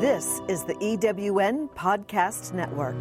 [0.00, 2.96] This is the EWN Podcast Network.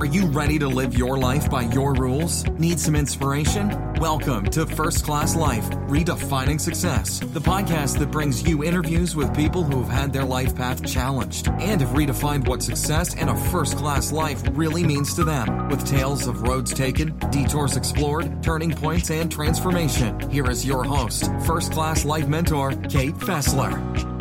[0.00, 2.44] Are you ready to live your life by your rules?
[2.58, 3.68] Need some inspiration?
[4.00, 9.62] Welcome to First Class Life Redefining Success, the podcast that brings you interviews with people
[9.62, 13.76] who have had their life path challenged and have redefined what success and a first
[13.76, 15.68] class life really means to them.
[15.68, 21.30] With tales of roads taken, detours explored, turning points, and transformation, here is your host,
[21.46, 24.15] First Class Life mentor, Kate Fessler.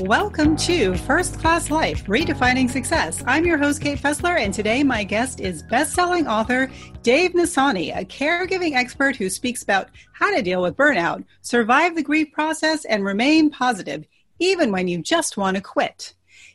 [0.00, 3.22] Welcome to First Class Life Redefining Success.
[3.28, 6.68] I'm your host, Kate Fessler, and today my guest is best-selling author
[7.04, 12.02] Dave Nassaney, a caregiving expert who speaks about how to deal with burnout, survive the
[12.02, 14.04] grief process, and remain positive,
[14.40, 16.14] even when you just want to quit.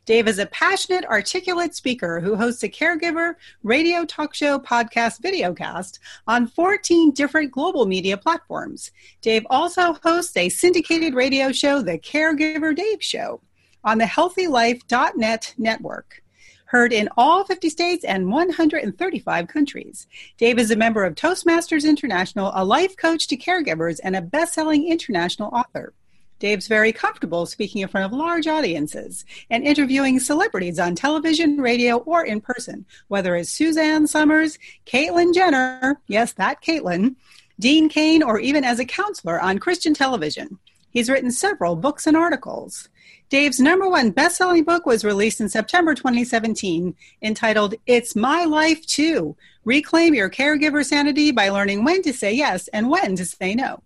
[0.09, 5.99] Dave is a passionate, articulate speaker who hosts a caregiver radio talk show podcast videocast
[6.25, 8.89] on 14 different global media platforms.
[9.21, 13.41] Dave also hosts a syndicated radio show, The Caregiver Dave Show,
[13.83, 16.23] on the healthylife.net network
[16.65, 20.07] heard in all 50 states and 135 countries.
[20.39, 24.55] Dave is a member of Toastmasters International, a life coach to caregivers, and a best
[24.55, 25.93] selling international author.
[26.39, 31.97] Dave's very comfortable speaking in front of large audiences and interviewing celebrities on television, radio,
[31.97, 37.15] or in person, whether it's Suzanne Somers, Caitlyn Jenner, yes, that Caitlyn,
[37.59, 40.57] Dean Cain, or even as a counselor on Christian television.
[40.91, 42.87] He's written several books and articles.
[43.29, 49.35] Dave's number one best-selling book was released in September 2017, entitled It's My Life Too.
[49.65, 53.83] Reclaim your caregiver sanity by learning when to say yes and when to say no.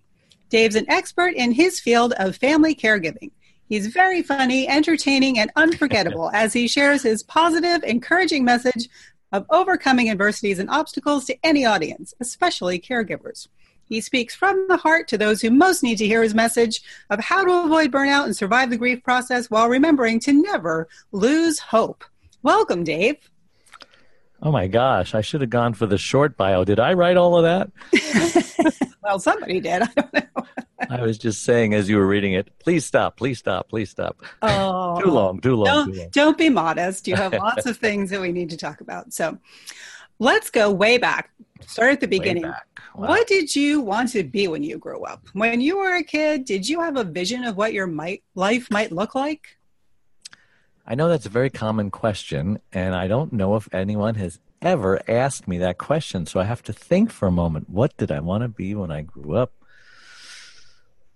[0.54, 3.32] Dave's an expert in his field of family caregiving.
[3.68, 8.88] He's very funny, entertaining, and unforgettable as he shares his positive, encouraging message
[9.32, 13.48] of overcoming adversities and obstacles to any audience, especially caregivers.
[13.86, 17.20] He speaks from the heart to those who most need to hear his message of
[17.20, 22.04] how to avoid burnout and survive the grief process while remembering to never lose hope.
[22.44, 23.18] Welcome, Dave.
[24.46, 26.66] Oh my gosh, I should have gone for the short bio.
[26.66, 28.76] Did I write all of that?
[29.02, 29.84] well, somebody did.
[29.84, 30.46] I don't know.
[30.90, 34.22] I was just saying as you were reading it, please stop, please stop, please stop.
[34.42, 35.66] Oh, too long, too long.
[35.66, 36.10] Don't, too long.
[36.12, 37.08] don't be modest.
[37.08, 39.14] You have lots of things that we need to talk about.
[39.14, 39.38] So
[40.20, 41.30] let's go way back.
[41.66, 42.44] Start at the beginning.
[42.44, 42.56] Wow.
[42.96, 45.26] What did you want to be when you grew up?
[45.32, 48.70] When you were a kid, did you have a vision of what your might, life
[48.70, 49.58] might look like?
[50.86, 55.00] I know that's a very common question, and I don't know if anyone has ever
[55.10, 56.26] asked me that question.
[56.26, 57.70] So I have to think for a moment.
[57.70, 59.52] What did I want to be when I grew up?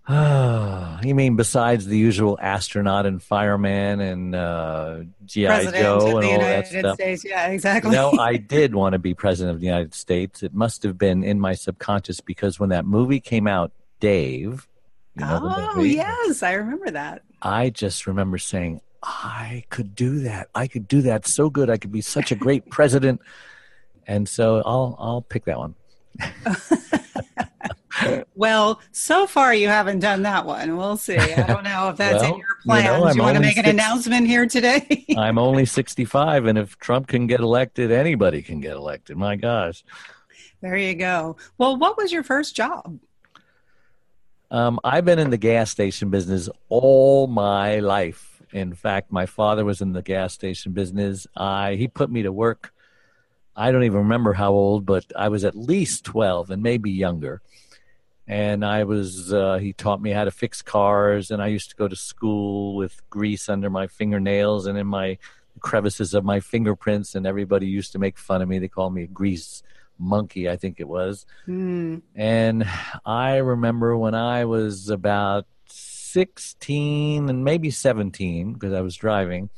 [1.03, 6.23] You mean besides the usual astronaut and fireman and uh, GI president Joe and all
[6.23, 6.95] United that stuff?
[6.95, 7.23] States.
[7.23, 7.91] Yeah, exactly.
[7.91, 10.41] You know, I did want to be president of the United States.
[10.41, 14.67] It must have been in my subconscious because when that movie came out, Dave.
[15.15, 15.39] You know
[15.75, 17.21] oh yes, I remember that.
[17.41, 20.49] I just remember saying, I could do that.
[20.53, 21.69] I could do that so good.
[21.69, 23.21] I could be such a great president.
[24.05, 25.75] And so I'll I'll pick that one.
[28.35, 30.75] well, so far you haven't done that one.
[30.75, 31.17] We'll see.
[31.17, 32.85] I don't know if that's well, in your plans.
[32.85, 35.05] You, know, you want to make an six, announcement here today?
[35.17, 39.17] I'm only 65, and if Trump can get elected, anybody can get elected.
[39.17, 39.83] My gosh.
[40.61, 41.37] There you go.
[41.57, 42.99] Well, what was your first job?
[44.49, 48.36] Um, I've been in the gas station business all my life.
[48.51, 51.27] In fact, my father was in the gas station business.
[51.35, 52.73] I he put me to work.
[53.55, 57.41] I don't even remember how old, but I was at least 12 and maybe younger.
[58.27, 61.75] And I was uh, he taught me how to fix cars and I used to
[61.75, 65.17] go to school with grease under my fingernails and in my
[65.59, 68.59] crevices of my fingerprints and everybody used to make fun of me.
[68.59, 69.63] They called me a grease
[69.97, 71.25] monkey, I think it was.
[71.47, 72.01] Mm.
[72.15, 72.69] And
[73.05, 75.45] I remember when I was about
[76.11, 79.49] 16 and maybe 17 because I was driving,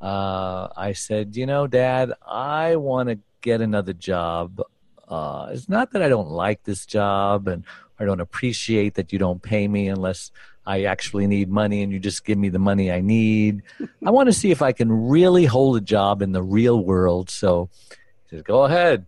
[0.00, 4.62] uh, I said, You know, Dad, I want to get another job.
[5.08, 7.64] Uh, it's not that I don't like this job and
[7.98, 10.30] I don't appreciate that you don't pay me unless
[10.64, 13.62] I actually need money and you just give me the money I need.
[14.04, 17.28] I want to see if I can really hold a job in the real world.
[17.28, 19.06] So he says, Go ahead.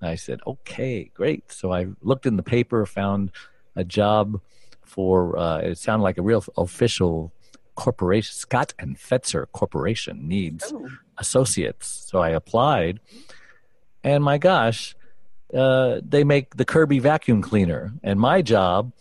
[0.00, 1.50] I said, Okay, great.
[1.50, 3.32] So I looked in the paper, found
[3.74, 4.40] a job
[4.94, 7.32] for uh, it sounded like a real official
[7.74, 8.32] corporation.
[8.32, 10.88] Scott and Fetzer Corporation needs oh.
[11.18, 13.00] associates, so I applied,
[14.04, 14.94] and my gosh,
[15.52, 18.92] uh, they make the Kirby vacuum cleaner, and my job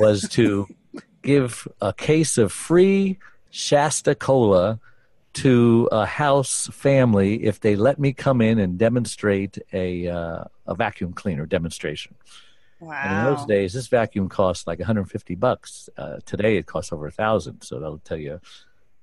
[0.00, 0.66] was to
[1.22, 3.18] give a case of free
[3.50, 4.80] Shasta Cola
[5.34, 10.74] to a house family if they let me come in and demonstrate a uh, a
[10.74, 12.16] vacuum cleaner demonstration.
[12.80, 13.00] Wow.
[13.02, 15.88] And in those days, this vacuum cost like 150 bucks.
[15.96, 17.62] Uh, today, it costs over a thousand.
[17.62, 18.40] So that'll tell you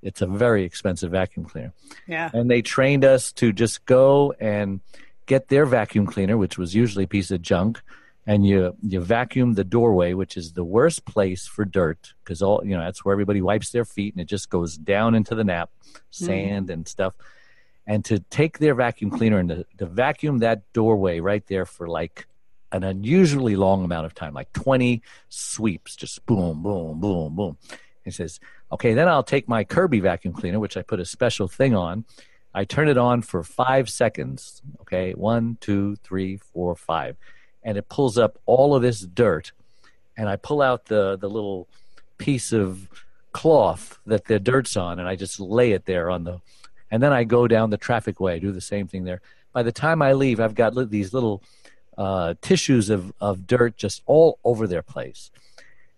[0.04, 1.74] it's a very expensive vacuum cleaner.
[2.08, 2.30] Yeah.
[2.34, 4.82] And they trained us to just go and
[5.26, 7.82] get their vacuum cleaner, which was usually a piece of junk,
[8.26, 12.62] and you you vacuum the doorway, which is the worst place for dirt because all
[12.64, 15.44] you know that's where everybody wipes their feet, and it just goes down into the
[15.44, 15.70] nap,
[16.12, 17.14] sand and stuff.
[17.86, 21.88] And to take their vacuum cleaner and to, to vacuum that doorway right there for
[21.90, 22.28] like
[22.74, 27.58] an unusually long amount of time, like 20 sweeps, just boom, boom, boom, boom.
[28.04, 28.40] He says,
[28.72, 32.04] okay, then I'll take my Kirby vacuum cleaner, which I put a special thing on.
[32.54, 34.62] I turn it on for five seconds.
[34.82, 37.16] Okay, one, two, three, four, five.
[37.64, 39.52] And it pulls up all of this dirt.
[40.18, 41.68] And I pull out the, the little
[42.18, 42.90] piece of
[43.32, 46.42] cloth that the dirt's on, and I just lay it there on the.
[46.92, 49.22] And then I go down the traffic way, do the same thing there.
[49.52, 51.44] By the time I leave, I've got these little
[51.98, 55.32] uh, tissues of, of dirt just all over their place.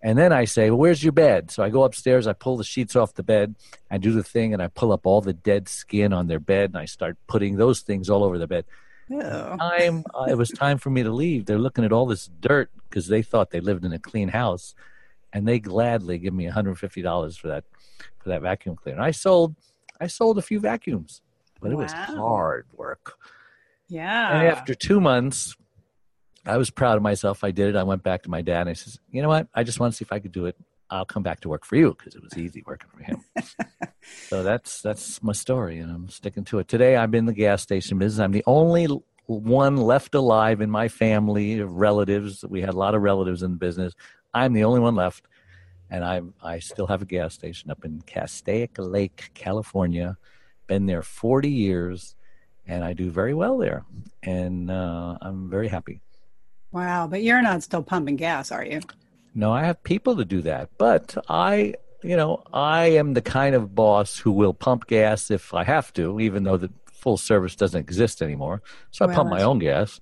[0.02, 1.50] And then I say, well, where's your bed?
[1.50, 3.54] So I go upstairs, I pull the sheets off the bed,
[3.90, 6.70] I do the thing, and I pull up all the dead skin on their bed,
[6.70, 8.66] and I start putting those things all over the bed.
[9.08, 9.20] Ew.
[9.20, 11.46] Time, uh, it was time for me to leave.
[11.46, 14.74] They're looking at all this dirt because they thought they lived in a clean house,
[15.32, 17.64] and they gladly give me $150 for that
[18.18, 19.00] for that vacuum cleaner.
[19.00, 19.54] I sold,
[20.00, 21.22] I sold a few vacuums,
[21.60, 23.14] but it was hard work.
[23.88, 24.38] Yeah.
[24.38, 25.56] And after two months,
[26.46, 27.42] I was proud of myself.
[27.42, 27.76] I did it.
[27.76, 29.48] I went back to my dad and I says, you know what?
[29.54, 30.56] I just want to see if I could do it.
[30.88, 33.24] I'll come back to work for you because it was easy working for him.
[34.28, 36.68] so that's that's my story, and I'm sticking to it.
[36.68, 38.22] Today, I'm in the gas station business.
[38.22, 38.86] I'm the only
[39.26, 42.44] one left alive in my family of relatives.
[42.48, 43.94] We had a lot of relatives in the business.
[44.32, 45.26] I'm the only one left,
[45.90, 50.16] and I I still have a gas station up in Castaic Lake, California.
[50.68, 52.14] Been there 40 years,
[52.64, 53.84] and I do very well there,
[54.22, 56.00] and uh, I'm very happy.
[56.76, 57.06] Wow.
[57.06, 58.80] But you're not still pumping gas, are you?
[59.34, 63.54] No, I have people to do that, but I, you know, I am the kind
[63.54, 67.56] of boss who will pump gas if I have to, even though the full service
[67.56, 68.62] doesn't exist anymore.
[68.90, 70.00] So I Well, pump my own gas.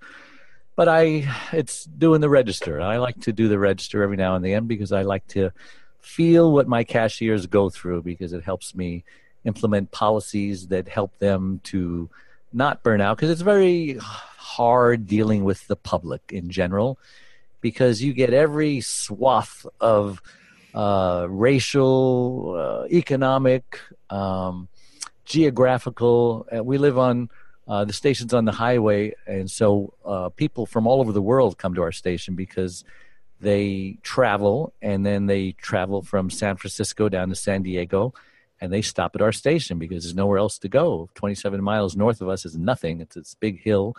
[0.77, 2.81] But I, it's doing the register.
[2.81, 5.51] I like to do the register every now and then because I like to
[6.01, 9.05] feel what my cashiers go through because it helps me
[9.45, 12.09] implement policies that help them to
[12.53, 13.99] not burn out because it's very
[14.45, 16.99] hard dealing with the public in general
[17.61, 20.21] because you get every swath of
[20.75, 23.81] uh, racial, uh, economic,
[24.11, 24.69] um,
[25.25, 26.47] geographical.
[26.55, 27.31] Uh, we live on
[27.67, 31.57] uh, the station's on the highway, and so uh, people from all over the world
[31.57, 32.85] come to our station because
[33.41, 38.13] they travel, and then they travel from San Francisco down to San Diego,
[38.61, 41.09] and they stop at our station because there's nowhere else to go.
[41.15, 43.01] 27 miles north of us is nothing.
[43.01, 43.97] It's this big hill,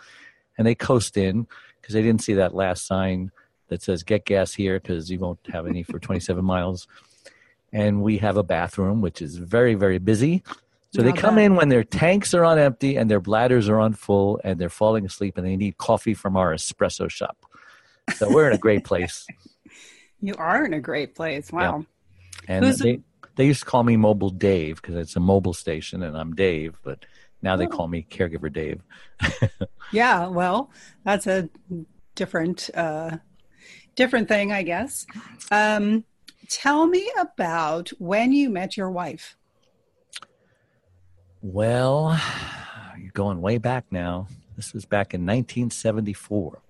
[0.56, 1.46] and they coast in
[1.80, 3.30] because they didn't see that last sign
[3.68, 6.86] that says "Get gas here" because you won't have any for 27 miles.
[7.72, 10.42] And we have a bathroom which is very very busy.
[10.92, 11.44] So they come bad.
[11.44, 14.70] in when their tanks are on empty and their bladders are on full and they're
[14.70, 17.36] falling asleep and they need coffee from our espresso shop.
[18.14, 19.26] So we're in a great place.
[20.18, 21.52] You are in a great place.
[21.52, 21.84] Wow.
[22.48, 23.00] And Who's they,
[23.36, 26.78] they used to call me Mobile Dave because it's a mobile station and I'm Dave,
[26.82, 27.04] but
[27.42, 27.70] now they Oh.
[27.70, 28.80] call me Caregiver Dave.
[29.92, 30.26] Yeah.
[30.26, 30.70] Well,
[31.04, 31.48] that's a
[32.16, 33.18] different, uh,
[33.94, 35.06] different thing, I guess.
[35.52, 36.02] Um,
[36.48, 39.36] tell me about when you met your wife.
[41.42, 42.20] Well,
[42.98, 44.26] you're going way back now.
[44.56, 46.60] This was back in 1974.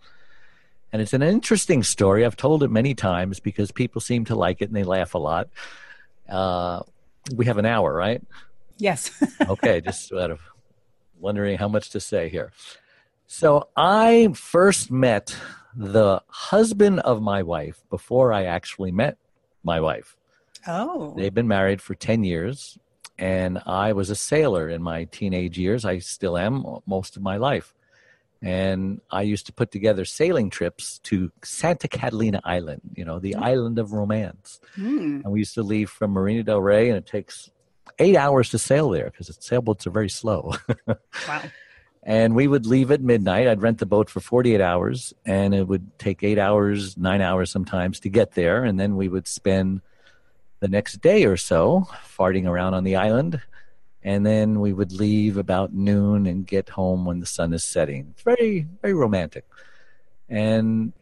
[0.92, 2.24] And it's an interesting story.
[2.24, 5.18] I've told it many times because people seem to like it and they laugh a
[5.18, 5.48] lot.
[6.28, 6.80] Uh,
[7.34, 8.22] we have an hour, right?
[8.78, 9.10] Yes.
[9.48, 10.40] Okay, just sort of
[11.18, 12.52] wondering how much to say here.
[13.26, 15.36] So I first met
[15.74, 19.18] the husband of my wife before I actually met
[19.62, 20.16] my wife.
[20.66, 21.14] oh.
[21.16, 22.78] They've been married for 10 years,
[23.18, 25.84] and I was a sailor in my teenage years.
[25.84, 27.74] I still am most of my life.
[28.42, 33.34] And I used to put together sailing trips to Santa Catalina Island, you know, the
[33.34, 34.60] island of romance.
[34.74, 35.20] Hmm.
[35.24, 37.50] And we used to leave from Marina Del Rey, and it takes
[37.98, 40.52] eight hours to sail there because sailboats are very slow.
[41.28, 41.42] Wow.
[42.02, 43.48] and we would leave at midnight.
[43.48, 47.50] I'd rent the boat for 48 hours, and it would take eight hours, nine hours
[47.50, 48.62] sometimes to get there.
[48.64, 49.80] And then we would spend
[50.60, 53.40] the next day or so farting around on the island.
[54.02, 58.08] And then we would leave about noon and get home when the sun is setting.
[58.12, 59.44] It's very, very romantic.
[60.28, 60.92] And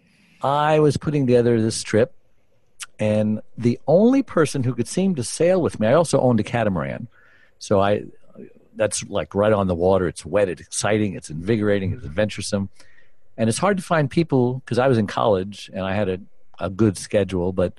[0.43, 2.15] I was putting together this trip,
[2.99, 6.45] and the only person who could seem to sail with me, I also owned a
[6.45, 7.09] catamaran.
[7.59, 8.05] So I,
[8.77, 10.07] that's like right on the water.
[10.07, 12.69] It's wet, it's exciting, it's invigorating, it's adventuresome.
[13.37, 16.19] And it's hard to find people because I was in college and I had a,
[16.59, 17.73] a good schedule, but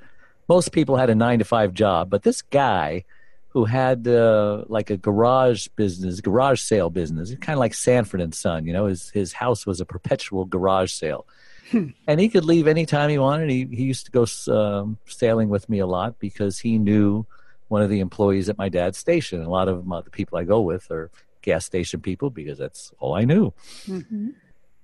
[0.50, 2.10] most people had a nine to five job.
[2.10, 3.06] But this guy
[3.50, 8.36] who had uh, like a garage business, garage sale business, kind of like Sanford and
[8.36, 11.26] Son, you know, his, his house was a perpetual garage sale.
[12.08, 13.50] And he could leave anytime he wanted.
[13.50, 17.26] He, he used to go um, sailing with me a lot because he knew
[17.68, 19.42] one of the employees at my dad's station.
[19.42, 21.10] A lot of the people I go with are
[21.42, 23.54] gas station people because that's all I knew.
[23.88, 24.30] Mm-hmm.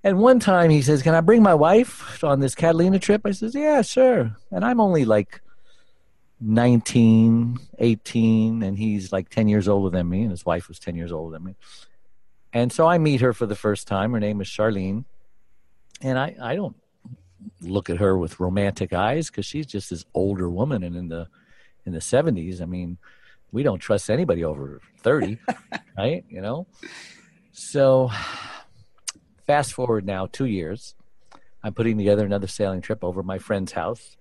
[0.03, 3.21] And one time he says, Can I bring my wife on this Catalina trip?
[3.25, 4.35] I says, Yeah, sure.
[4.50, 5.41] And I'm only like
[6.39, 10.95] 19, 18, and he's like 10 years older than me, and his wife was 10
[10.95, 11.55] years older than me.
[12.51, 14.13] And so I meet her for the first time.
[14.13, 15.05] Her name is Charlene.
[16.01, 16.75] And I, I don't
[17.62, 20.84] look at her with romantic eyes because she's just this older woman.
[20.84, 21.27] And in the
[21.86, 22.98] in the 70s, I mean,
[23.51, 25.39] we don't trust anybody over 30,
[25.98, 26.24] right?
[26.29, 26.67] You know?
[27.51, 28.12] So
[29.46, 30.96] fast forward now two years.
[31.63, 34.17] I'm putting together another sailing trip over my friend's house.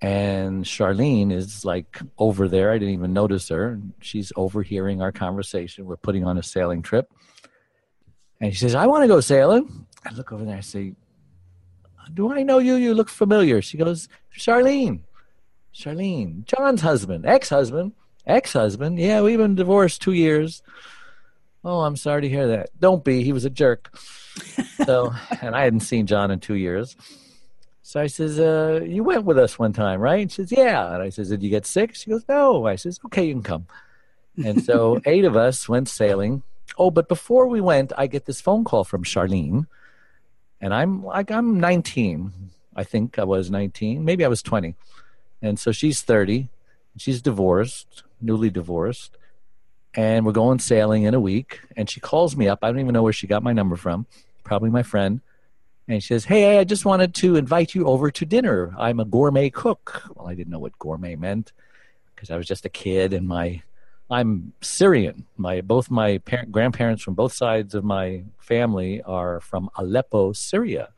[0.00, 2.72] And Charlene is like over there.
[2.72, 3.78] I didn't even notice her.
[4.00, 5.86] She's overhearing our conversation.
[5.86, 7.08] We're putting on a sailing trip.
[8.40, 9.86] And she says, I want to go sailing.
[10.04, 10.56] I look over there.
[10.56, 10.94] I say,
[12.12, 12.74] Do I know you?
[12.74, 13.62] You look familiar.
[13.62, 15.00] She goes, Charlene.
[15.74, 17.92] Charlene, John's husband, ex husband,
[18.26, 18.98] ex husband.
[18.98, 20.62] Yeah, we've been divorced two years.
[21.64, 22.78] Oh, I'm sorry to hear that.
[22.78, 23.22] Don't be.
[23.22, 23.96] He was a jerk.
[24.84, 26.96] so, and I hadn't seen John in two years.
[27.82, 30.92] So I says, uh, "You went with us one time, right?" And she says, "Yeah."
[30.94, 33.42] And I says, "Did you get sick?" She goes, "No." I says, "Okay, you can
[33.42, 33.66] come."
[34.44, 36.42] And so eight of us went sailing.
[36.78, 39.66] Oh, but before we went, I get this phone call from Charlene,
[40.62, 42.32] and I'm like, I'm 19.
[42.74, 44.04] I think I was 19.
[44.04, 44.76] Maybe I was 20.
[45.42, 46.48] And so she's 30.
[46.96, 49.18] She's divorced, newly divorced.
[49.94, 51.60] And we're going sailing in a week.
[51.76, 52.60] And she calls me up.
[52.62, 54.06] I don't even know where she got my number from.
[54.44, 55.20] Probably my friend.
[55.88, 58.72] And she says, Hey, I just wanted to invite you over to dinner.
[58.78, 60.04] I'm a gourmet cook.
[60.14, 61.52] Well, I didn't know what gourmet meant
[62.14, 63.62] because I was just a kid and my
[64.12, 65.24] I'm Syrian.
[65.38, 70.90] My both my parent, grandparents from both sides of my family are from Aleppo, Syria,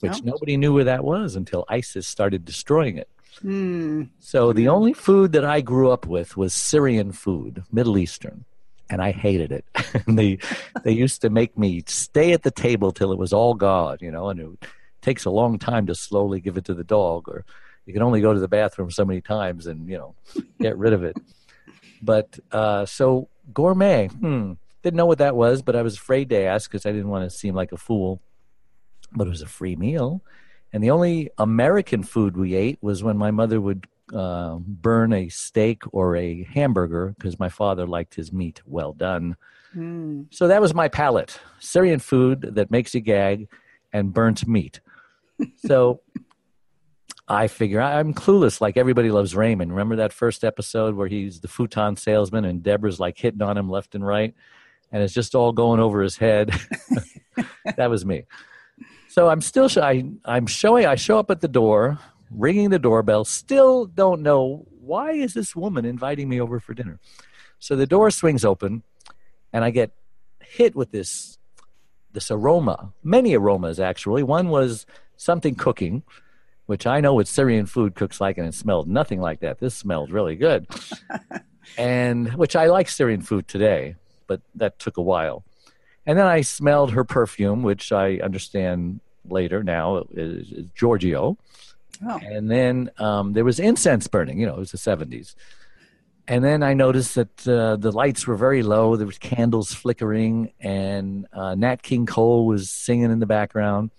[0.00, 0.20] which oh.
[0.24, 3.08] nobody knew where that was until ISIS started destroying it.
[3.44, 4.08] Mm.
[4.18, 8.44] So the only food that I grew up with was Syrian food, Middle Eastern,
[8.90, 9.64] and I hated it.
[10.06, 10.38] and they
[10.82, 14.10] they used to make me stay at the table till it was all gone, you
[14.10, 14.66] know, and it
[15.02, 17.44] takes a long time to slowly give it to the dog, or
[17.84, 20.16] you can only go to the bathroom so many times and you know
[20.60, 21.16] get rid of it.
[22.02, 26.36] But uh, so gourmet, hmm, didn't know what that was, but I was afraid to
[26.36, 28.20] ask because I didn't want to seem like a fool.
[29.12, 30.22] But it was a free meal
[30.72, 35.28] and the only American food we ate was when my mother would uh, burn a
[35.30, 39.36] steak or a hamburger because my father liked his meat well done.
[39.74, 40.26] Mm.
[40.30, 43.48] So that was my palate Syrian food that makes you gag
[43.92, 44.80] and burnt meat.
[45.56, 46.00] so
[47.28, 49.72] I figure I'm clueless like everybody loves Raymond.
[49.72, 53.68] Remember that first episode where he's the futon salesman and Deborah's like hitting on him
[53.68, 54.32] left and right?
[54.92, 56.54] And it's just all going over his head.
[57.76, 58.24] that was me.
[59.08, 60.86] So I'm still I, I'm showing.
[60.86, 61.98] I show up at the door,
[62.30, 63.24] ringing the doorbell.
[63.24, 67.00] Still don't know why is this woman inviting me over for dinner.
[67.58, 68.82] So the door swings open,
[69.52, 69.90] and I get
[70.40, 71.38] hit with this
[72.12, 72.92] this aroma.
[73.02, 74.22] Many aromas actually.
[74.22, 76.02] One was something cooking,
[76.66, 79.58] which I know what Syrian food cooks like, and it smelled nothing like that.
[79.58, 80.66] This smelled really good,
[81.78, 83.96] and which I like Syrian food today,
[84.26, 85.44] but that took a while.
[86.06, 91.36] And then I smelled her perfume, which I understand later now is, is Giorgio.
[92.06, 92.20] Oh.
[92.22, 94.38] And then um, there was incense burning.
[94.38, 95.34] You know, it was the 70s.
[96.28, 98.96] And then I noticed that uh, the lights were very low.
[98.96, 103.90] There was candles flickering, and uh, Nat King Cole was singing in the background.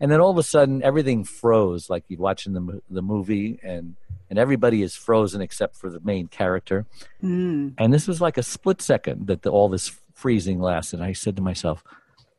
[0.00, 3.96] And then all of a sudden, everything froze, like you'd watching the the movie, and
[4.28, 6.86] and everybody is frozen except for the main character.
[7.22, 7.74] Mm.
[7.78, 11.00] And this was like a split second that the, all this freezing lasted.
[11.00, 11.84] I said to myself,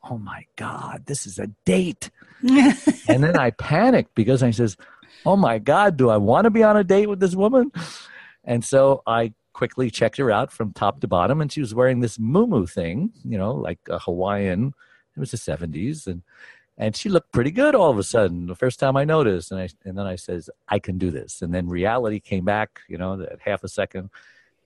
[0.09, 2.09] oh my God, this is a date.
[2.41, 4.77] and then I panicked because I says,
[5.25, 7.71] oh my God, do I want to be on a date with this woman?
[8.43, 12.01] And so I quickly checked her out from top to bottom, and she was wearing
[12.01, 14.73] this muumuu thing, you know, like a Hawaiian.
[15.15, 16.07] It was the 70s.
[16.07, 16.21] And
[16.77, 19.59] and she looked pretty good all of a sudden the first time i noticed and
[19.59, 22.97] i and then i says i can do this and then reality came back you
[22.97, 24.09] know at half a second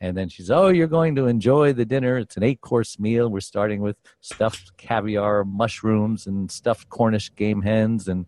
[0.01, 2.17] and then she's, oh, you're going to enjoy the dinner.
[2.17, 3.29] It's an eight course meal.
[3.29, 8.07] We're starting with stuffed caviar, mushrooms, and stuffed Cornish game hens.
[8.07, 8.25] And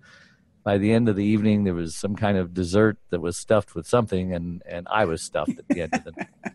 [0.64, 3.74] by the end of the evening, there was some kind of dessert that was stuffed
[3.74, 6.54] with something, and, and I was stuffed at the end of the night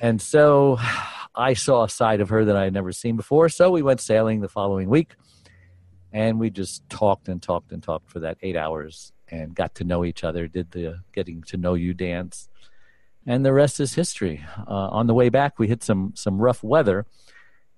[0.00, 0.78] And so
[1.36, 3.48] I saw a side of her that I had never seen before.
[3.48, 5.14] So we went sailing the following week.
[6.14, 9.84] And we just talked and talked and talked for that eight hours and got to
[9.84, 10.46] know each other.
[10.46, 12.48] Did the getting to know you dance,
[13.26, 14.42] and the rest is history.
[14.56, 17.04] Uh, on the way back, we hit some some rough weather,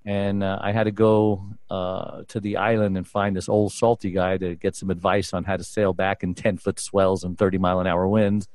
[0.04, 4.10] and uh, I had to go uh, to the island and find this old salty
[4.10, 7.38] guy to get some advice on how to sail back in ten foot swells and
[7.38, 8.48] thirty mile an hour winds.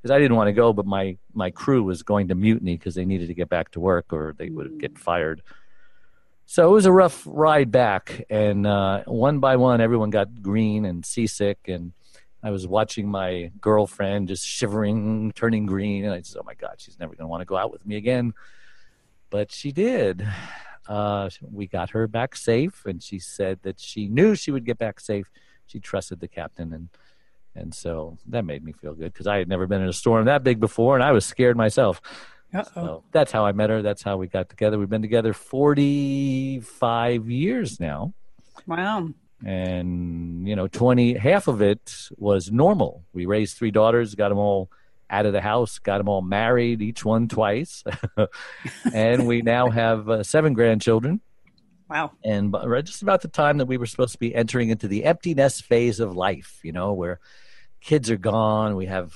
[0.00, 2.94] Because I didn't want to go, but my my crew was going to mutiny because
[2.94, 5.42] they needed to get back to work or they would get fired.
[6.48, 10.84] So it was a rough ride back, and uh, one by one, everyone got green
[10.84, 11.92] and seasick, and
[12.40, 16.76] I was watching my girlfriend just shivering, turning green, and I said, "Oh my God,
[16.78, 18.32] she's never going to want to go out with me again."
[19.28, 20.24] But she did.
[20.88, 24.78] Uh, we got her back safe, and she said that she knew she would get
[24.78, 25.28] back safe.
[25.66, 26.88] She trusted the captain, and
[27.56, 30.26] and so that made me feel good because I had never been in a storm
[30.26, 32.00] that big before, and I was scared myself.
[32.74, 33.82] So that's how I met her.
[33.82, 34.78] That's how we got together.
[34.78, 38.14] We've been together 45 years now.
[38.66, 39.10] Wow.
[39.44, 43.04] And, you know, 20, half of it was normal.
[43.12, 44.70] We raised three daughters, got them all
[45.10, 47.84] out of the house, got them all married, each one twice.
[48.94, 51.20] and we now have uh, seven grandchildren.
[51.88, 52.12] Wow.
[52.24, 55.04] And right just about the time that we were supposed to be entering into the
[55.04, 57.20] emptiness phase of life, you know, where
[57.80, 59.14] kids are gone, we have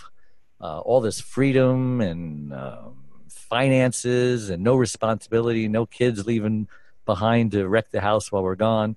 [0.60, 2.99] uh, all this freedom and um,
[3.50, 6.68] finances and no responsibility, no kids leaving
[7.04, 8.96] behind to wreck the house while we're gone.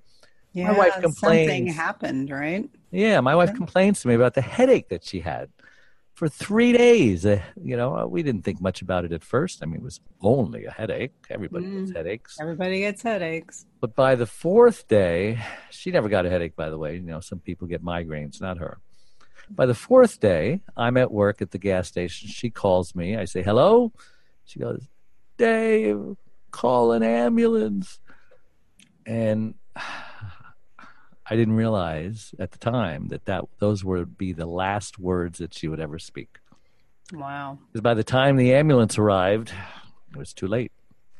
[0.52, 1.48] Yeah, my wife complains.
[1.48, 2.70] Something happened, right?
[2.90, 3.56] Yeah, my wife Yeah.
[3.56, 5.50] complains to me about the headache that she had
[6.14, 7.26] for three days.
[7.26, 9.62] Uh, you know, uh, we didn't think much about it at first.
[9.62, 11.12] I mean, it was only a headache.
[11.28, 11.96] Everybody gets Mm.
[11.96, 12.36] headaches.
[12.40, 13.66] Everybody gets headaches.
[13.80, 16.94] But by the fourth day, she never got a headache, by the way.
[16.94, 18.78] You know, some people get migraines, not her.
[19.50, 22.28] By the fourth day, I'm at work at the gas station.
[22.28, 23.16] She calls me.
[23.16, 23.92] I say, hello.
[24.44, 24.86] She goes,
[25.36, 26.16] Dave,
[26.50, 28.00] call an ambulance.
[29.06, 35.38] And I didn't realize at the time that, that those would be the last words
[35.38, 36.38] that she would ever speak.
[37.12, 37.58] Wow.
[37.66, 39.52] Because by the time the ambulance arrived,
[40.10, 40.72] it was too late.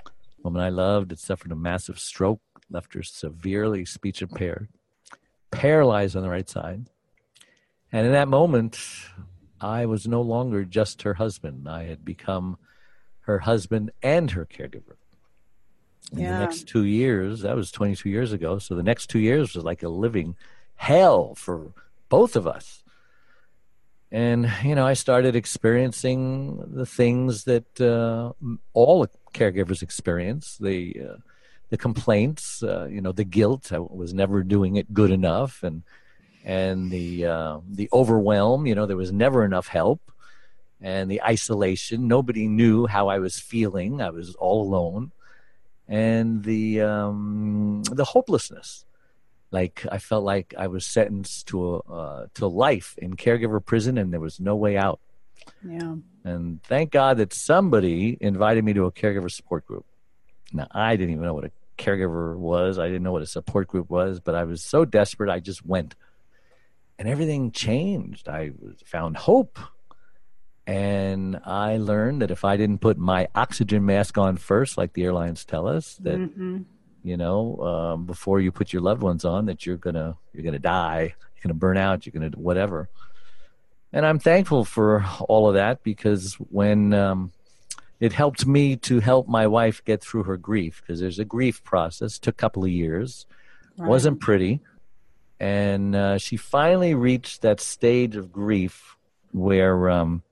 [0.04, 4.68] The woman I loved had suffered a massive stroke, left her severely speech impaired,
[5.50, 6.86] paralyzed on the right side.
[7.92, 8.78] And in that moment,
[9.60, 11.68] I was no longer just her husband.
[11.68, 12.58] I had become
[13.26, 14.96] her husband and her caregiver.
[16.12, 16.32] In Yeah.
[16.34, 18.58] the next two years, that was 22 years ago.
[18.58, 20.36] So the next two years was like a living
[20.76, 21.72] hell for
[22.08, 22.82] both of us.
[24.12, 28.32] And, you know, I started experiencing the things that uh,
[28.72, 31.16] all caregivers experience the, uh,
[31.70, 33.72] the complaints, uh, you know, the guilt.
[33.72, 35.62] I was never doing it good enough.
[35.64, 35.82] And,
[36.44, 40.00] and the, uh, the overwhelm, you know, there was never enough help.
[40.84, 44.02] And the isolation, nobody knew how I was feeling.
[44.02, 45.12] I was all alone.
[45.88, 48.84] And the, um, the hopelessness
[49.54, 53.96] like I felt like I was sentenced to a, uh, to life in caregiver prison,
[53.98, 54.98] and there was no way out.
[55.62, 55.94] Yeah.
[56.24, 59.86] And thank God that somebody invited me to a caregiver support group.
[60.52, 62.80] Now I didn't even know what a caregiver was.
[62.80, 65.64] I didn't know what a support group was, but I was so desperate I just
[65.64, 65.94] went,
[66.98, 68.28] and everything changed.
[68.28, 69.60] I was, found hope,
[70.66, 75.04] and I learned that if I didn't put my oxygen mask on first, like the
[75.04, 76.62] airlines tell us, that hmm
[77.02, 80.58] you know um, before you put your loved ones on that you're gonna you're gonna
[80.58, 81.14] die.
[81.34, 82.06] You're gonna burn out.
[82.06, 82.88] You're gonna do whatever.
[83.92, 87.30] And i'm thankful for all of that because when um,
[88.00, 91.62] it helped me to help my wife get through her grief because there's a grief
[91.62, 93.26] process took a couple of years.
[93.76, 94.60] Wasn't pretty.
[95.40, 98.96] And uh, she finally reached that stage of grief
[99.32, 100.22] where um,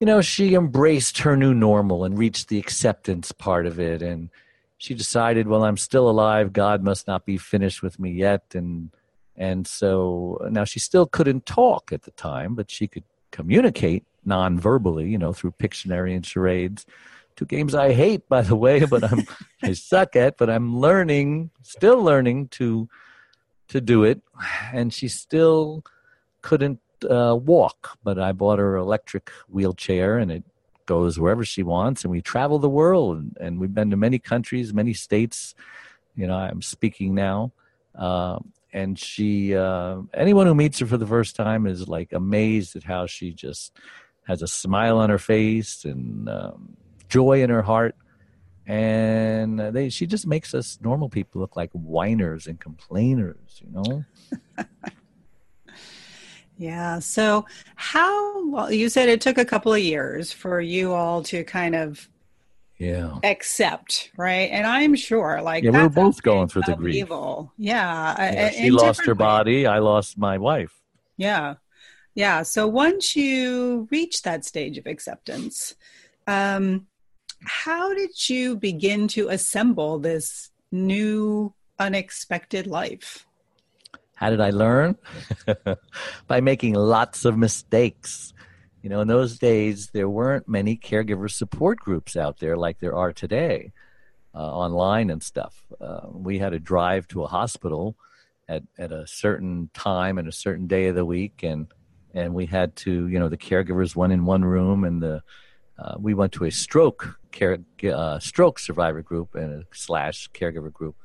[0.00, 4.30] you know she embraced her new normal and reached the acceptance part of it and
[4.78, 6.52] she decided well i'm still alive.
[6.52, 8.44] God must not be finished with me yet.
[8.54, 8.90] And
[9.36, 15.08] and so now she still couldn't talk at the time but she could communicate non-verbally
[15.08, 16.86] you know through pictionary and charades.
[17.36, 19.24] Two games i hate by the way but i'm
[19.62, 22.88] i suck at but i'm learning still learning to
[23.68, 24.20] to do it.
[24.72, 25.84] And she still
[26.42, 30.44] couldn't uh, walk but i bought her electric wheelchair and it
[30.86, 34.18] goes wherever she wants and we travel the world and, and we've been to many
[34.18, 35.54] countries many states.
[36.16, 37.52] You know i'm speaking now.
[37.94, 38.38] Uh,
[38.72, 42.84] and she uh, anyone who meets her for the first time is like amazed at
[42.84, 43.76] how she just
[44.26, 46.76] has a smile on her face and um,
[47.08, 47.94] joy in her heart.
[48.66, 54.04] And they she just makes us normal people look like whiners and complainers you know
[56.58, 56.98] Yeah.
[56.98, 61.44] So, how well, you said it took a couple of years for you all to
[61.44, 62.08] kind of
[62.78, 63.18] Yeah.
[63.22, 64.50] accept, right?
[64.50, 66.94] And I'm sure, like, Yeah, we are both going through the grief.
[67.04, 67.52] upheaval.
[67.56, 69.26] Yeah, Yeah, she lost her different ways.
[69.26, 69.66] body.
[69.66, 70.74] I lost my wife.
[71.16, 71.54] Yeah.
[72.14, 72.42] Yeah.
[72.42, 75.76] So once you reach that stage of acceptance,
[76.26, 76.86] um,
[77.44, 83.24] how did you begin to assemble this new, unexpected life?
[84.18, 84.96] How did I learn?
[86.26, 88.34] By making lots of mistakes.
[88.82, 92.96] You know, in those days, there weren't many caregiver support groups out there like there
[92.96, 93.72] are today,
[94.34, 95.62] uh, online and stuff.
[95.80, 97.96] Uh, we had to drive to a hospital
[98.48, 101.68] at, at a certain time and a certain day of the week, and
[102.12, 105.22] and we had to, you know, the caregivers went in one room, and the
[105.78, 110.72] uh, we went to a stroke care uh, stroke survivor group and a slash caregiver
[110.72, 110.96] group.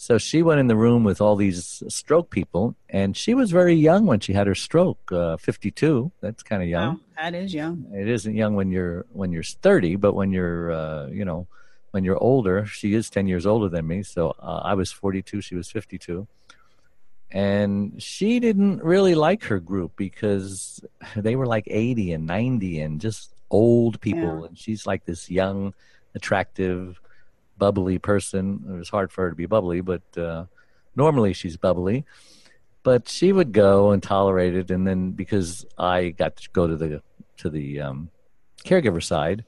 [0.00, 3.74] So she went in the room with all these stroke people, and she was very
[3.74, 5.12] young when she had her stroke.
[5.12, 6.10] Uh, Fifty-two.
[6.22, 6.94] That's kind of young.
[6.94, 7.84] Wow, that is young.
[7.92, 11.48] It isn't young when you're when you're thirty, but when you're uh, you know
[11.90, 14.02] when you're older, she is ten years older than me.
[14.02, 16.26] So uh, I was forty-two, she was fifty-two,
[17.30, 20.80] and she didn't really like her group because
[21.14, 24.46] they were like eighty and ninety and just old people, Yeah.
[24.48, 25.74] and she's like this young,
[26.14, 26.98] attractive,
[27.60, 28.64] bubbly person.
[28.68, 30.46] It was hard for her to be bubbly, but uh,
[30.96, 32.04] normally she's bubbly.
[32.82, 36.76] But she would go and tolerate it, and then because I got to go to
[36.76, 37.02] the
[37.36, 38.10] to the um,
[38.64, 39.44] caregiver side,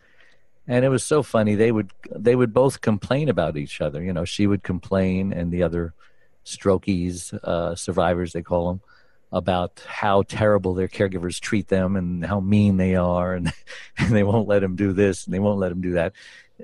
[0.68, 1.54] and it was so funny.
[1.54, 4.02] They would they would both complain about each other.
[4.02, 5.94] You know, she would complain, and the other
[6.44, 8.80] strokies, uh, survivors they call them,
[9.32, 13.52] about how terrible their caregivers treat them and how mean they are, and,
[13.98, 16.12] and they won't let them do this and they won't let them do that.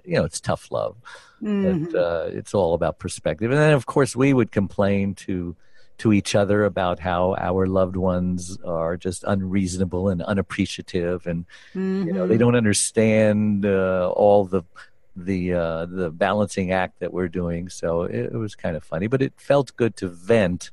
[0.05, 0.97] You know, it's tough love
[1.43, 1.91] Mhm.
[1.93, 3.51] but uh, it's all about perspective.
[3.53, 5.55] And then, of course, we would complain to
[5.99, 12.13] to each other about how our loved ones are just unreasonable and unappreciative, and you
[12.13, 12.39] know they Mhm.
[12.41, 14.63] don't understand uh, all the
[15.17, 17.69] the uh, the balancing act that we're doing.
[17.69, 20.71] So it, it was kind of funny, but it felt good to vent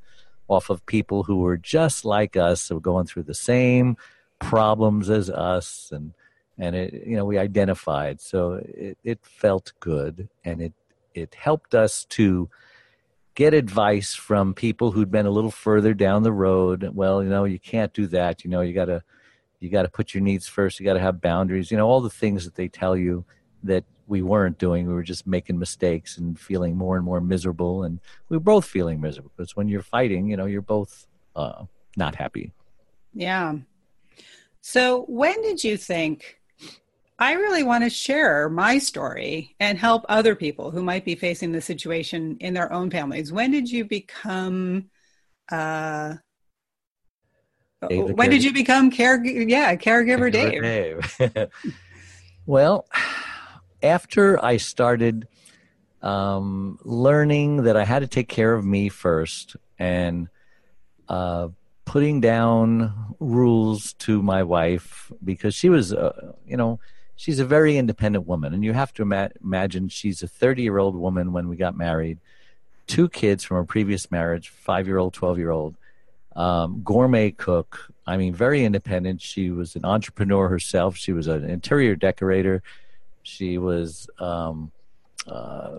[0.48, 3.98] off of people who were just like us, so going through the same
[4.40, 6.14] problems as us, and
[6.58, 8.22] and it you know we identified.
[8.22, 10.74] So it, it felt good and it
[11.13, 12.50] it helped us to
[13.36, 16.91] get advice from people who'd been a little further down the road.
[16.94, 18.44] Well you know you can't do that.
[18.44, 19.04] You know you got to
[19.60, 20.80] you got to put your needs first.
[20.80, 21.72] You got to have boundaries.
[21.72, 23.26] You know all the things that they tell you
[23.63, 24.86] that we weren't doing.
[24.86, 27.84] We were just making mistakes and feeling more and more miserable.
[27.84, 31.65] And we were both feeling miserable because when you're fighting you know you're both uh,
[31.98, 32.54] not happy.
[33.13, 33.56] Yeah.
[34.62, 36.39] So when did you think
[37.17, 41.51] I really want to share my story and help other people who might be facing
[41.51, 43.32] the situation in their own families?
[43.32, 44.89] When did you become
[45.51, 46.15] uh
[47.88, 48.43] Dave the when did caregiver.
[48.43, 50.62] you become care yeah, caregiver Dave?
[50.62, 51.49] Dave.
[52.45, 52.88] well,
[53.84, 55.28] after I started
[56.01, 60.30] um, learning that I had to take care of me first and
[61.10, 61.49] uh,
[61.86, 66.80] putting down rules to my wife because she was, uh, you know,
[67.15, 68.54] she's a very independent woman.
[68.54, 71.78] And you have to ima- imagine she's a 30 year old woman when we got
[71.78, 72.19] married,
[72.88, 75.75] two kids from a previous marriage, five year old, 12 year old
[76.36, 77.91] um, gourmet cook.
[78.06, 79.21] I mean, very independent.
[79.21, 80.95] She was an entrepreneur herself.
[80.95, 82.62] She was an interior decorator.
[83.23, 84.71] She was um,
[85.28, 85.78] uh,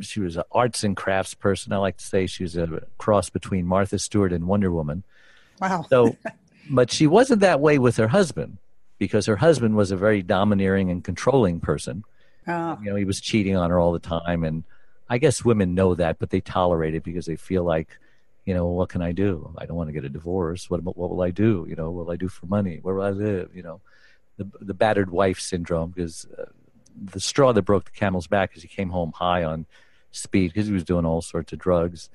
[0.00, 1.72] she was an arts and crafts person.
[1.72, 5.02] I like to say she was a cross between Martha Stewart and Wonder Woman.
[5.60, 5.86] Wow.
[5.88, 6.16] So,
[6.70, 8.58] but she wasn't that way with her husband
[9.02, 12.04] because her husband was a very domineering and controlling person.
[12.46, 14.62] Oh, You know, he was cheating on her all the time, and
[15.10, 17.88] I guess women know that, but they tolerate it because they feel like,
[18.44, 19.52] you know, what can I do?
[19.58, 20.70] I don't want to get a divorce.
[20.70, 21.66] What what will I do?
[21.68, 22.78] You know, what will I do for money?
[22.80, 23.50] Where will I live?
[23.52, 23.80] You know,
[24.36, 26.44] the the battered wife syndrome because uh,
[26.96, 29.66] the straw that broke the camel's back is he came home high on
[30.12, 32.08] speed because he was doing all sorts of drugs.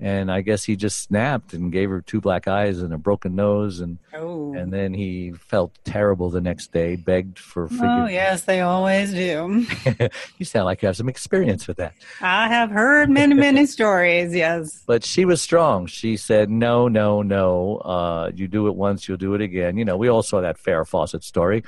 [0.00, 3.36] And I guess he just snapped and gave her two black eyes and a broken
[3.36, 4.52] nose, and oh.
[4.52, 6.96] and then he felt terrible the next day.
[6.96, 8.00] Begged for forgiveness.
[8.02, 9.64] oh yes, they always do.
[10.38, 11.94] you sound like you have some experience with that.
[12.20, 14.34] I have heard many, many stories.
[14.34, 14.82] Yes.
[14.86, 15.86] But she was strong.
[15.86, 17.76] She said, "No, no, no.
[17.76, 20.58] Uh, you do it once, you'll do it again." You know, we all saw that
[20.58, 21.62] Farrah Fawcett story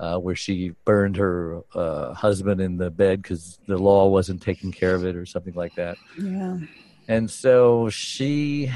[0.00, 4.72] uh, where she burned her uh, husband in the bed because the law wasn't taking
[4.72, 5.98] care of it, or something like that.
[6.18, 6.56] Yeah.
[7.08, 8.70] And so she,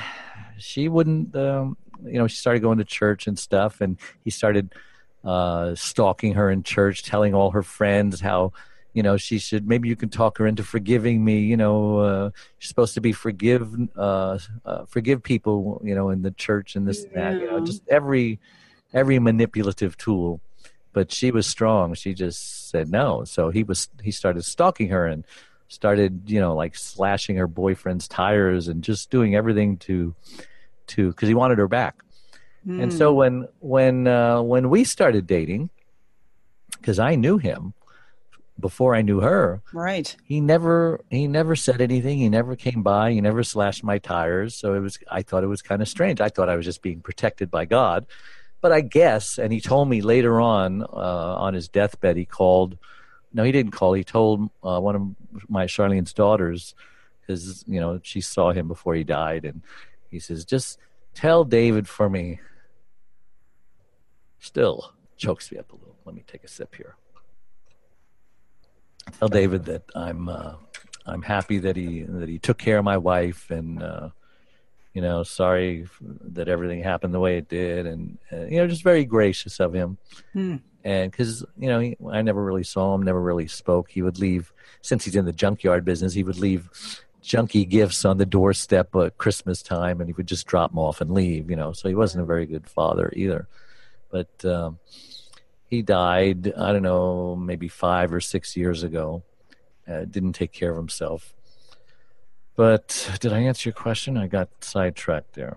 [0.59, 1.35] she wouldn't.
[1.37, 4.75] Um, you know, she started going to church and stuff, and he started
[5.25, 8.53] uh, stalking her in church, telling all her friends how
[8.93, 12.23] you know she should maybe you can talk her into forgiving me you know uh,
[12.23, 16.87] you're supposed to be forgive uh, uh, forgive people you know in the church and
[16.87, 18.39] this and that you know just every
[18.93, 20.41] every manipulative tool
[20.95, 21.93] but she was strong.
[21.93, 23.25] She just said no.
[23.25, 25.27] So he was he started stalking her and
[25.68, 30.14] started you know like slashing her boyfriend's tires and just doing everything to
[30.87, 31.96] to because he wanted her back.
[32.66, 32.85] Mm.
[32.85, 35.70] And so when when uh, when we started dating,
[36.81, 37.74] because I knew him
[38.59, 40.14] before I knew her, right?
[40.24, 42.18] He never he never said anything.
[42.18, 43.12] He never came by.
[43.12, 44.55] He never slashed my tires.
[44.55, 46.20] So it was I thought it was kind of strange.
[46.20, 48.07] I thought I was just being protected by God,
[48.61, 49.38] but I guess.
[49.38, 50.87] And he told me later on uh,
[51.37, 52.79] on his deathbed, he called.
[53.35, 53.92] No, he didn't call.
[53.92, 56.75] He told uh, one of my Charlene's daughters,
[57.20, 59.61] because you know she saw him before he died, and
[60.09, 60.79] he says, "Just
[61.14, 62.40] tell David for me."
[64.38, 65.97] Still chokes me up a little.
[66.05, 66.97] Let me take a sip here.
[69.18, 70.55] Tell David that I'm uh,
[71.07, 74.11] I'm happy that he that he took care of my wife and uh,
[74.94, 78.83] you know sorry that everything happened the way it did and uh, you know just
[78.83, 79.98] very gracious of him.
[80.33, 80.57] Hmm.
[80.85, 83.90] And because you know he, I never really saw him, never really spoke.
[83.90, 86.14] He would leave since he's in the junkyard business.
[86.14, 86.68] He would leave
[87.22, 91.00] junky gifts on the doorstep at Christmas time, and he would just drop them off
[91.00, 91.50] and leave.
[91.50, 93.48] You know, so he wasn't a very good father either
[94.14, 94.78] but um,
[95.68, 96.52] he died.
[96.57, 99.24] I don't know, maybe five or six years ago.
[99.88, 101.34] Uh, didn't take care of himself.
[102.57, 104.17] But did I answer your question?
[104.17, 105.57] I got sidetracked there.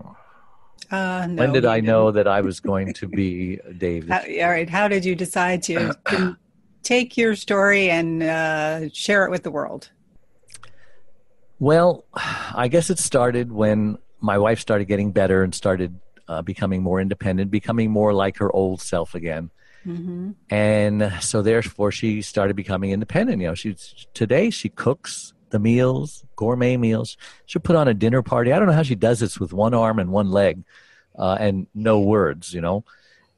[0.90, 1.86] Uh, no, when did I didn't.
[1.86, 4.10] know that I was going to be David?
[4.10, 4.68] How, all right.
[4.68, 5.94] How did you decide to
[6.82, 9.90] take your story and uh, share it with the world?
[11.60, 12.04] Well,
[12.54, 17.00] I guess it started when my wife started getting better and started uh, becoming more
[17.00, 19.50] independent, becoming more like her old self again.
[19.86, 20.32] Mm-hmm.
[20.50, 23.40] And so therefore she started becoming independent.
[23.40, 23.76] You know, she
[24.14, 27.16] today she cooks the meals, gourmet meals.
[27.46, 28.52] She'll put on a dinner party.
[28.52, 30.62] I don't know how she does this with one arm and one leg,
[31.18, 32.52] uh, and no words.
[32.52, 32.84] You know,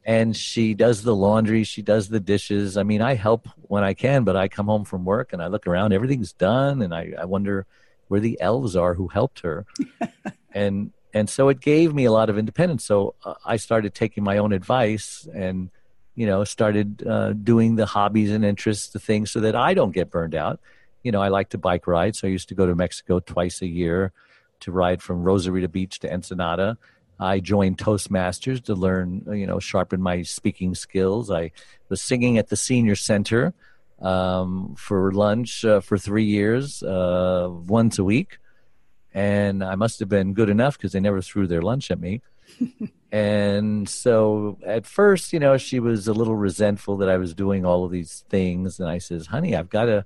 [0.04, 1.64] and she does the laundry.
[1.64, 2.76] She does the dishes.
[2.76, 5.48] I mean, I help when I can, but I come home from work and I
[5.48, 5.92] look around.
[5.92, 7.66] Everything's done, and I, I wonder
[8.08, 9.66] where the elves are who helped her.
[10.52, 12.84] and and so it gave me a lot of independence.
[12.84, 15.70] So uh, I started taking my own advice and
[16.14, 19.92] you know started uh, doing the hobbies and interests, the things, so that I don't
[19.92, 20.60] get burned out.
[21.02, 23.62] You know, I like to bike ride, so I used to go to Mexico twice
[23.62, 24.12] a year
[24.60, 26.76] to ride from Rosarita Beach to Ensenada.
[27.18, 31.30] I joined Toastmasters to learn, you know, sharpen my speaking skills.
[31.30, 31.52] I
[31.88, 33.54] was singing at the senior center
[34.00, 38.38] um, for lunch uh, for three years, uh, once a week
[39.12, 42.22] and I must have been good enough because they never threw their lunch at me.
[43.12, 47.64] and so at first, you know, she was a little resentful that I was doing
[47.64, 50.04] all of these things, and I says, "Honey, I've got to,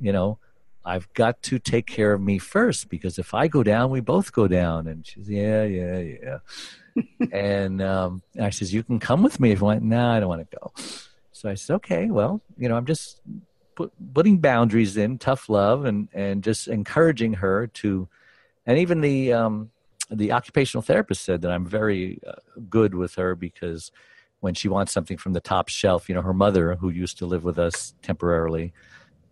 [0.00, 0.38] you know,
[0.84, 4.32] I've got to take care of me first because if I go down, we both
[4.32, 6.38] go down." And she's, "Yeah, yeah, yeah."
[7.32, 10.28] and, um, I says, "You can come with me if you want." No, I don't
[10.28, 10.72] want to go.
[11.32, 13.20] So I said, "Okay, well, you know, I'm just."
[13.74, 18.08] Put, putting boundaries in, tough love, and and just encouraging her to
[18.66, 19.70] and even the um,
[20.10, 22.32] the occupational therapist said that I'm very uh,
[22.68, 23.92] good with her because
[24.40, 27.26] when she wants something from the top shelf, you know, her mother, who used to
[27.26, 28.72] live with us temporarily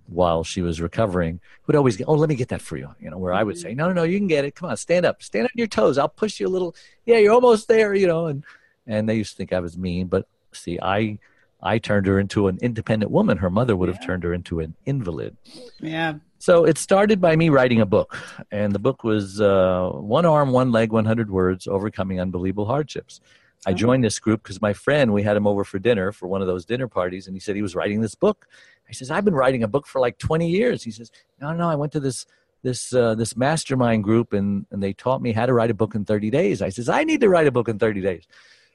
[0.07, 3.11] while she was recovering, would always go, "Oh, let me get that for you." You
[3.11, 4.55] know, where I would say, "No, no, no, you can get it.
[4.55, 5.99] Come on, stand up, stand on your toes.
[5.99, 6.75] I'll push you a little.
[7.07, 8.45] Yeah, you're almost there." You know, and
[8.87, 11.19] and they used to think I was mean, but see, I
[11.63, 13.39] I turned her into an independent woman.
[13.39, 15.37] Her mother would have turned her into an invalid.
[15.81, 16.15] Yeah.
[16.39, 18.19] So it started by me writing a book,
[18.51, 23.23] and the book was uh, One Arm, One Leg, 100 Words Overcoming Unbelievable Hardships.
[23.67, 23.75] I oh.
[23.75, 26.47] joined this group because my friend, we had him over for dinner for one of
[26.47, 28.47] those dinner parties, and he said he was writing this book.
[28.95, 30.83] I says, I've been writing a book for like 20 years.
[30.83, 32.27] He says, No, no, I went to this
[32.63, 35.95] this uh, this mastermind group, and, and they taught me how to write a book
[35.95, 36.63] in 30 days.
[36.63, 38.27] I says, I need to write a book in 30 days.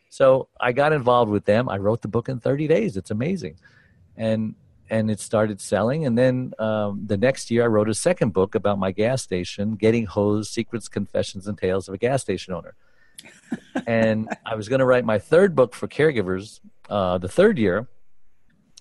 [0.09, 1.69] So I got involved with them.
[1.69, 2.97] I wrote the book in 30 days.
[2.97, 3.55] It's amazing.
[4.17, 4.55] And
[4.89, 6.05] and it started selling.
[6.05, 9.75] And then um, the next year, I wrote a second book about my gas station,
[9.75, 12.75] Getting Hosed Secrets, Confessions, and Tales of a Gas Station Owner.
[13.85, 17.87] and I was going to write my third book for caregivers uh, the third year.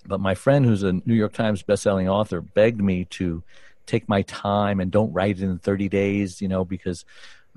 [0.08, 3.42] But my friend, who's a New York Times bestselling author, begged me to
[3.86, 7.04] take my time and don't write it in 30 days, you know, because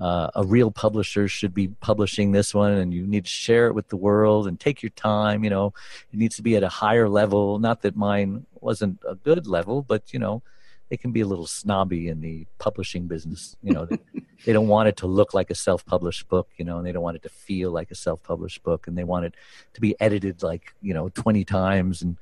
[0.00, 3.74] uh, a real publisher should be publishing this one and you need to share it
[3.74, 5.72] with the world and take your time you know.
[6.12, 7.58] It needs to be at a higher level.
[7.58, 10.42] Not that mine wasn't a good level but you know
[10.88, 13.84] they can be a little snobby in the publishing business you know.
[13.84, 13.98] They,
[14.44, 17.04] they don't want it to look like a self-published book you know and they don't
[17.04, 19.34] want it to feel like a self-published book and they want it
[19.74, 22.16] to be edited like you know 20 times and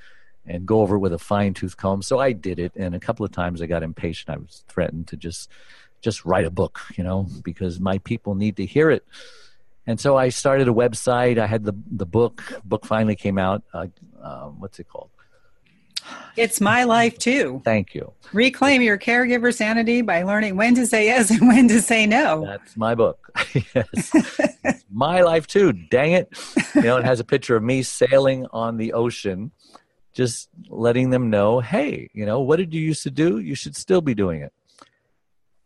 [0.46, 3.24] and go over it with a fine-tooth comb so i did it and a couple
[3.24, 5.50] of times i got impatient i was threatened to just
[6.00, 9.05] just write a book, you know, because my people need to hear it.
[9.87, 11.38] And so I started a website.
[11.38, 12.61] I had the the book.
[12.64, 13.62] Book finally came out.
[13.72, 13.87] Uh,
[14.22, 15.11] uh, what's it called?
[16.37, 17.61] It's my life too.
[17.64, 18.12] Thank you.
[18.33, 22.44] Reclaim your caregiver sanity by learning when to say yes and when to say no.
[22.46, 23.31] That's my book.
[23.74, 24.12] yes.
[24.90, 25.72] my life too.
[25.72, 26.29] Dang it.
[26.74, 29.50] You know, it has a picture of me sailing on the ocean,
[30.12, 33.38] just letting them know, hey, you know, what did you used to do?
[33.38, 34.53] You should still be doing it.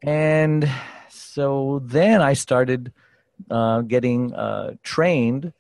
[0.03, 0.69] And
[1.09, 2.93] so then I started
[3.51, 5.53] uh, getting uh, trained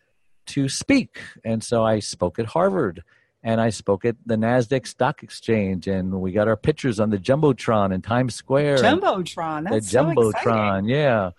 [0.47, 1.20] to speak.
[1.44, 3.03] And so I spoke at Harvard
[3.44, 7.18] and I spoke at the Nasdaq Stock Exchange, and we got our pictures on the
[7.18, 8.79] jumbotron in Times Square.
[8.79, 11.31] Jumbotron, that's the jumbotron, so yeah.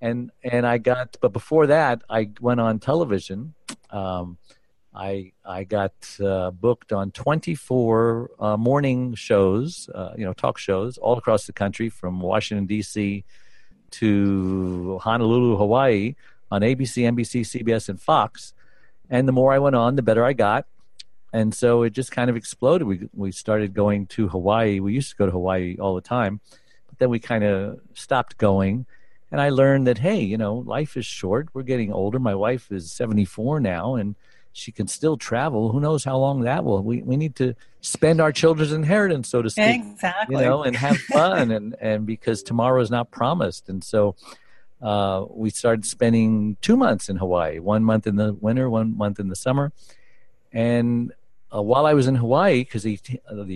[0.00, 3.54] And and I got, but before that, I went on television.
[3.90, 4.38] Um,
[4.98, 10.98] I I got uh, booked on 24 uh, morning shows, uh, you know, talk shows
[10.98, 13.24] all across the country, from Washington D.C.
[13.92, 16.16] to Honolulu, Hawaii,
[16.50, 18.52] on ABC, NBC, CBS, and Fox.
[19.08, 20.66] And the more I went on, the better I got
[21.32, 22.86] and so it just kind of exploded.
[22.86, 24.80] We we started going to Hawaii.
[24.80, 26.40] We used to go to Hawaii all the time,
[26.88, 28.86] but then we kind of stopped going.
[29.30, 31.48] And I learned that hey, you know, life is short.
[31.52, 32.18] We're getting older.
[32.18, 34.16] My wife is seventy four now, and
[34.58, 35.70] she can still travel.
[35.70, 36.82] Who knows how long that will?
[36.82, 39.80] We we need to spend our children's inheritance, so to speak.
[39.82, 40.36] Exactly.
[40.36, 44.16] You know, and have fun, and and because tomorrow is not promised, and so.
[44.80, 49.18] Uh, we started spending two months in Hawaii, one month in the winter, one month
[49.18, 49.72] in the summer,
[50.52, 51.12] and
[51.54, 52.86] uh, while I was in Hawaii, because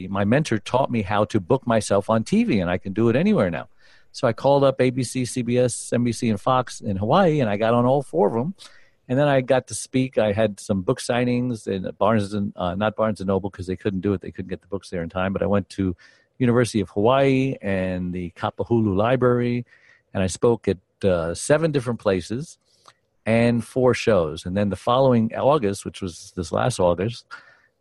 [0.09, 3.17] my mentor taught me how to book myself on TV, and I can do it
[3.17, 3.69] anywhere now.
[4.13, 7.85] So I called up ABC, CBS, NBC, and Fox in Hawaii, and I got on
[7.85, 8.55] all four of them.
[9.13, 10.17] And then I got to speak.
[10.17, 13.77] I had some book signings in Barnes and uh, not Barnes and Noble because they
[13.77, 15.35] couldn't do it; they couldn't get the books there in time.
[15.35, 15.95] But I went to
[16.39, 19.67] University of Hawaii and the Kapahulu Library,
[20.15, 22.57] and I spoke at uh, seven different places
[23.27, 24.47] and four shows.
[24.47, 27.27] And then the following August, which was this last August,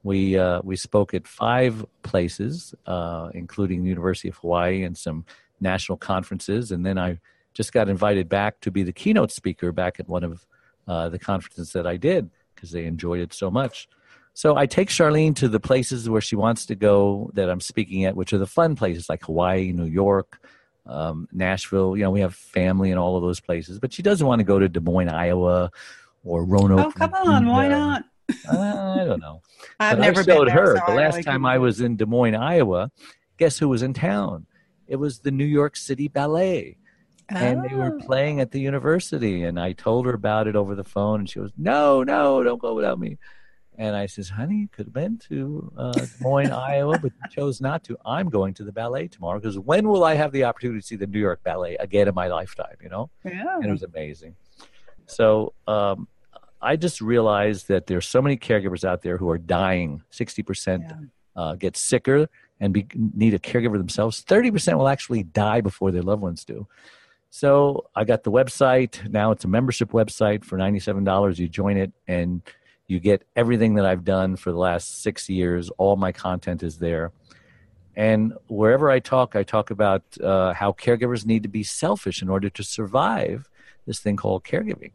[0.03, 5.23] we uh, we spoke at five places, uh, including the University of Hawaii and some
[5.61, 7.19] national conferences, and then I
[7.53, 10.45] just got invited back to be the keynote speaker back at one of
[10.91, 12.23] uh, the conferences that I did
[12.53, 13.87] because they enjoyed it so much.
[14.33, 18.05] So I take Charlene to the places where she wants to go that I'm speaking
[18.07, 20.29] at, which are the fun places like Hawaii, New York,
[20.85, 21.97] um, Nashville.
[21.97, 24.45] You know, we have family in all of those places, but she doesn't want to
[24.53, 25.71] go to Des Moines, Iowa,
[26.23, 26.87] or Roanoke.
[26.87, 28.03] Oh, come on, why not?
[28.51, 29.41] uh, I don't know.
[29.79, 31.81] I've but never I showed her so the I last really time couldn't- I was
[31.81, 32.91] in Des Moines, Iowa.
[33.37, 34.45] Guess who was in town?
[34.87, 36.77] It was the New York City Ballet,
[37.33, 38.05] and they were Oh.
[38.05, 39.43] playing at the university.
[39.43, 42.61] And I told her about it over the phone, and she goes, "No, no, don't
[42.61, 43.17] go without me."
[43.77, 47.29] And I says, "Honey, you could have been to uh, Des Moines, Iowa, but you
[47.31, 47.97] chose not to.
[48.05, 50.95] I'm going to the ballet tomorrow because when will I have the opportunity to see
[50.97, 52.75] the New York Ballet again in my lifetime?
[52.81, 53.55] You know." Yeah.
[53.57, 54.35] and it was amazing.
[55.07, 56.07] So um,
[56.61, 60.03] I just realized that there's so many caregivers out there who are dying.
[60.09, 60.95] Sixty percent Yeah.
[61.35, 62.27] uh, get sicker
[62.59, 64.21] and be, need a caregiver themselves.
[64.21, 66.67] Thirty percent will actually die before their loved ones do.
[67.33, 69.09] So I got the website.
[69.09, 71.39] Now it's a membership website for ninety-seven dollars.
[71.39, 72.41] You join it and
[72.87, 75.69] you get everything that I've done for the last six years.
[75.77, 77.13] All my content is there.
[77.95, 82.27] And wherever I talk, I talk about uh, how caregivers need to be selfish in
[82.27, 83.49] order to survive
[83.87, 84.91] this thing called caregiving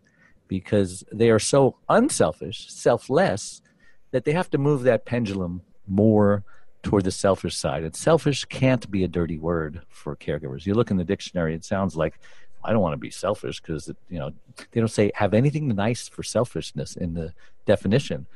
[0.47, 3.63] because they are so unselfish, selfless,
[4.11, 6.45] that they have to move that pendulum more
[6.87, 7.83] toward the selfish side.
[7.83, 10.67] And selfish can't be a dirty word for caregivers.
[10.67, 12.21] You look in the dictionary, it sounds like
[12.63, 14.31] I don't want to be selfish because you know
[14.71, 18.27] they don't say have anything nice for selfishness in the definition,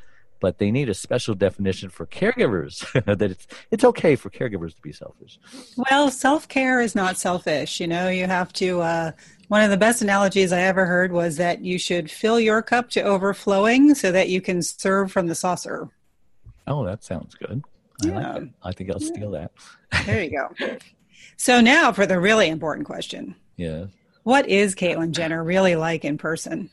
[0.40, 2.80] but they need a special definition for caregivers
[3.18, 5.38] that it's it's okay for caregivers to be selfish.
[5.76, 7.78] Well, self care is not selfish.
[7.78, 8.80] You know, you have to.
[8.80, 9.12] Uh,
[9.46, 12.90] one of the best analogies I ever heard was that you should fill your cup
[12.90, 15.88] to overflowing so that you can serve from the saucer.
[16.66, 17.64] Oh, that sounds good.
[18.04, 18.36] I, like Yeah.
[18.36, 18.48] it.
[18.62, 19.52] I think I'll steal that.
[20.06, 20.76] There you go.
[21.36, 23.86] so now for the really important question: Yeah.
[24.22, 26.70] What is Caitlyn Jenner really like in person?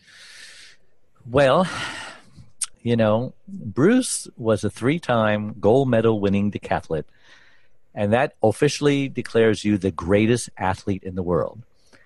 [1.30, 1.68] Well,
[2.82, 7.06] you know, Bruce was a three time gold medal winning decathlete,
[7.96, 11.62] and that officially declares you the greatest athlete in the world.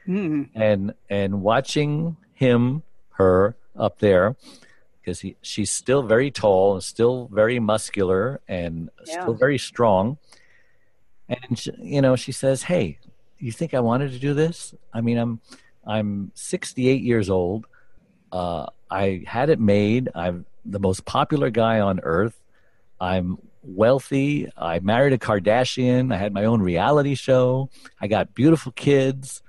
[0.06, 0.44] Hmm.
[0.56, 2.82] And and watching him,
[3.12, 4.36] her up there,
[5.02, 9.22] because she's still very tall and still very muscular and Yeah.
[9.22, 10.18] still very strong.
[11.28, 13.00] And she, you know, she says, "Hey,
[13.40, 14.74] you think I wanted to do this?
[14.94, 15.40] I mean, I'm
[15.86, 17.66] I'm 68 years old.
[18.32, 20.10] Uh, I had it made.
[20.14, 22.40] I'm the most popular guy on earth.
[23.00, 24.48] I'm wealthy.
[24.56, 26.14] I married a Kardashian.
[26.14, 27.70] I had my own reality show.
[28.00, 29.42] I got beautiful kids.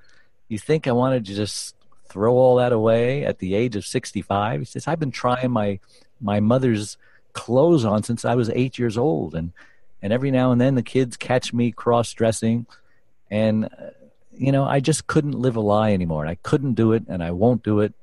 [0.49, 1.75] You think I wanted to just
[2.13, 4.61] throw all that away at the age of 65.
[4.61, 5.79] He says, I've been trying my,
[6.21, 6.97] my mother's
[7.33, 9.35] clothes on since I was eight years old.
[9.35, 9.53] And,
[10.03, 12.67] and every now and then the kids catch me cross dressing.
[13.31, 13.91] And, uh,
[14.33, 16.23] you know, I just couldn't live a lie anymore.
[16.23, 17.95] And I couldn't do it and I won't do it.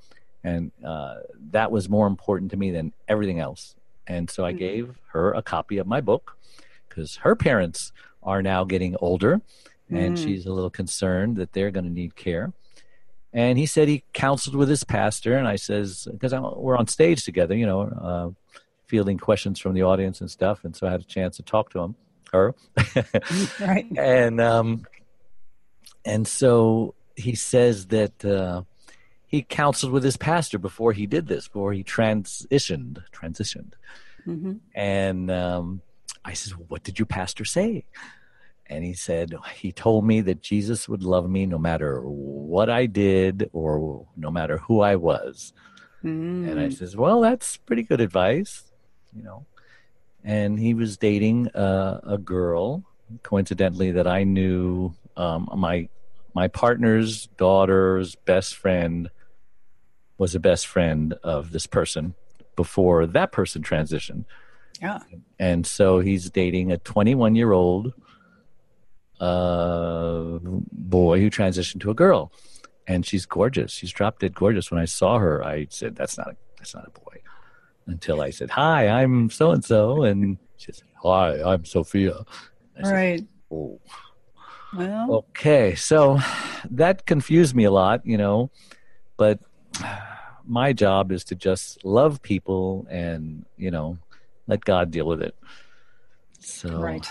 [0.43, 1.17] And uh,
[1.51, 3.75] that was more important to me than everything else.
[4.07, 4.59] And so I mm-hmm.
[4.59, 6.37] gave her a copy of my book
[6.87, 7.91] because her parents
[8.23, 9.41] are now getting older
[9.89, 10.23] and mm.
[10.23, 12.53] she's a little concerned that they're going to need care.
[13.31, 17.23] And he said he counseled with his pastor, and I says because we're on stage
[17.23, 18.29] together, you know, uh,
[18.87, 21.69] fielding questions from the audience and stuff, and so I had a chance to talk
[21.71, 21.95] to him,
[22.33, 22.55] her,
[23.59, 24.85] right, and um,
[26.05, 28.63] and so he says that uh,
[29.27, 33.73] he counseled with his pastor before he did this, before he transitioned, transitioned,
[34.25, 34.53] mm-hmm.
[34.73, 35.81] and um,
[36.25, 37.85] I says, well, "What did your pastor say?"
[38.69, 42.85] And he said he told me that Jesus would love me no matter what I
[42.85, 45.53] did or no matter who I was.
[46.03, 46.49] Mm.
[46.49, 46.73] And I mm.
[46.73, 48.71] says, "Well, that's pretty good advice,
[49.13, 49.45] you know."
[50.23, 52.83] And he was dating uh, a girl,
[53.23, 54.93] coincidentally, that I knew.
[55.17, 55.89] Um, my
[56.33, 59.09] my partner's daughter's best friend
[60.17, 62.13] was a best friend of this person
[62.55, 64.25] before that person transitioned.
[64.81, 64.99] Yeah.
[65.39, 67.93] And so he's dating a 21 year old
[69.19, 70.39] uh,
[70.71, 72.31] boy who transitioned to a girl,
[72.87, 73.71] and she's gorgeous.
[73.71, 74.71] She's drop dead gorgeous.
[74.71, 77.21] When I saw her, I said, "That's not a that's not a boy."
[77.87, 82.25] Until I said, "Hi, I'm so and so," and she said, "Hi, I'm Sophia."
[82.77, 83.19] I right.
[83.19, 83.79] Said, oh.
[84.75, 85.25] Well.
[85.29, 86.19] Okay, so
[86.69, 88.51] that confused me a lot, you know,
[89.17, 89.39] but
[90.45, 93.97] my job is to just love people and you know
[94.47, 95.35] let God deal with it.
[96.39, 97.05] So right.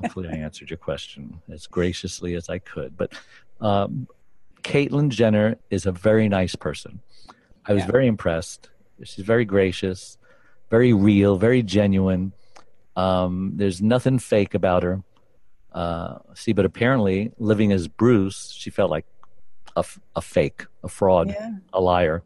[0.00, 2.96] Hopefully, I answered your question as graciously as I could.
[2.96, 3.12] But
[3.60, 4.08] um,
[4.62, 7.00] Caitlyn Jenner is a very nice person.
[7.66, 7.90] I was yeah.
[7.90, 8.70] very impressed.
[9.02, 10.18] She's very gracious,
[10.70, 12.32] very real, very genuine.
[12.96, 15.02] Um, there's nothing fake about her.
[15.72, 19.06] Uh, see, but apparently, living as Bruce, she felt like
[19.76, 21.50] a, a fake, a fraud, yeah.
[21.72, 22.22] a liar.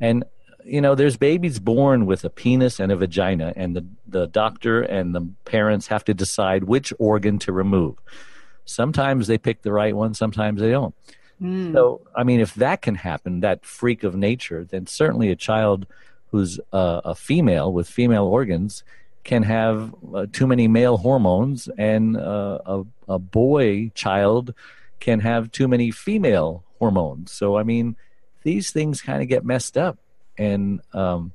[0.00, 0.24] And
[0.64, 4.82] you know, there's babies born with a penis and a vagina, and the, the doctor
[4.82, 7.96] and the parents have to decide which organ to remove.
[8.64, 10.94] Sometimes they pick the right one, sometimes they don't.
[11.40, 11.72] Mm.
[11.74, 15.86] So, I mean, if that can happen, that freak of nature, then certainly a child
[16.30, 18.84] who's uh, a female with female organs
[19.22, 24.54] can have uh, too many male hormones, and uh, a, a boy child
[25.00, 27.32] can have too many female hormones.
[27.32, 27.96] So, I mean,
[28.42, 29.98] these things kind of get messed up
[30.38, 31.32] and um,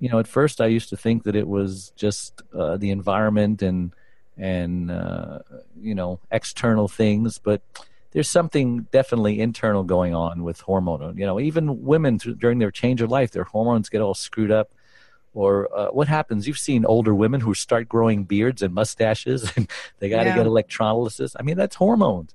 [0.00, 3.62] you know, at first I used to think that it was just uh, the environment
[3.62, 3.92] and
[4.36, 5.40] and uh,
[5.80, 7.62] you know external things, but
[8.12, 11.16] there's something definitely internal going on with hormone.
[11.18, 14.70] You know, even women during their change of life, their hormones get all screwed up.
[15.34, 16.48] Or uh, what happens?
[16.48, 20.36] You've seen older women who start growing beards and mustaches, and they got to yeah.
[20.36, 21.36] get electrolysis.
[21.38, 22.34] I mean, that's hormones.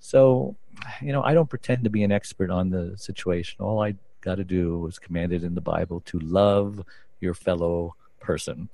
[0.00, 0.54] So,
[1.00, 3.64] you know, I don't pretend to be an expert on the situation.
[3.64, 3.94] All I
[4.26, 6.84] got to do is commanded in the Bible to love
[7.20, 8.68] your fellow person.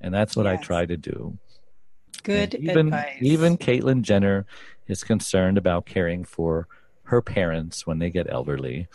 [0.00, 0.58] And that's what yes.
[0.58, 1.38] I try to do.
[2.24, 3.18] Good and even, advice.
[3.20, 4.44] Even Caitlyn Jenner
[4.88, 6.66] is concerned about caring for
[7.04, 8.88] her parents when they get elderly.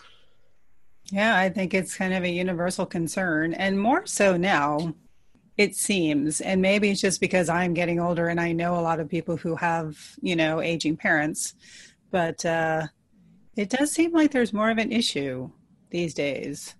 [1.05, 4.93] Yeah, I think it's kind of a universal concern, and more so now,
[5.57, 6.41] it seems.
[6.41, 9.37] And maybe it's just because I'm getting older and I know a lot of people
[9.37, 11.53] who have, you know, aging parents.
[12.11, 12.87] But uh,
[13.55, 15.51] it does seem like there's more of an issue
[15.93, 16.75] these days.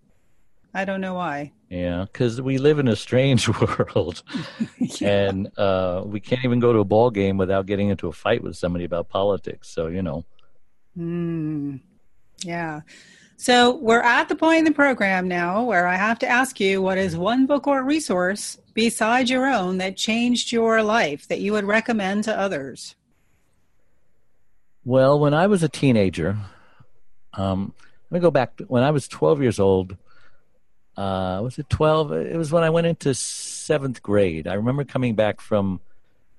[0.73, 1.53] I don't know why.
[1.69, 4.23] Yeah, because we live in a strange world,
[4.79, 5.27] yeah.
[5.27, 8.43] and uh, we can't even go to a ball game without getting into a fight
[8.43, 9.69] with somebody about politics.
[9.69, 10.25] So you know.
[10.97, 11.79] Mm,
[12.43, 12.81] yeah.
[13.37, 16.81] So we're at the point in the program now where I have to ask you
[16.81, 21.51] what is one book or resource besides your own that changed your life that you
[21.51, 22.95] would recommend to others?
[24.85, 26.37] Well, when I was a teenager,
[27.33, 27.73] um,
[28.13, 29.97] me go back when I was 12 years old.
[30.95, 32.11] Uh, was it 12?
[32.11, 34.47] It was when I went into seventh grade.
[34.47, 35.79] I remember coming back from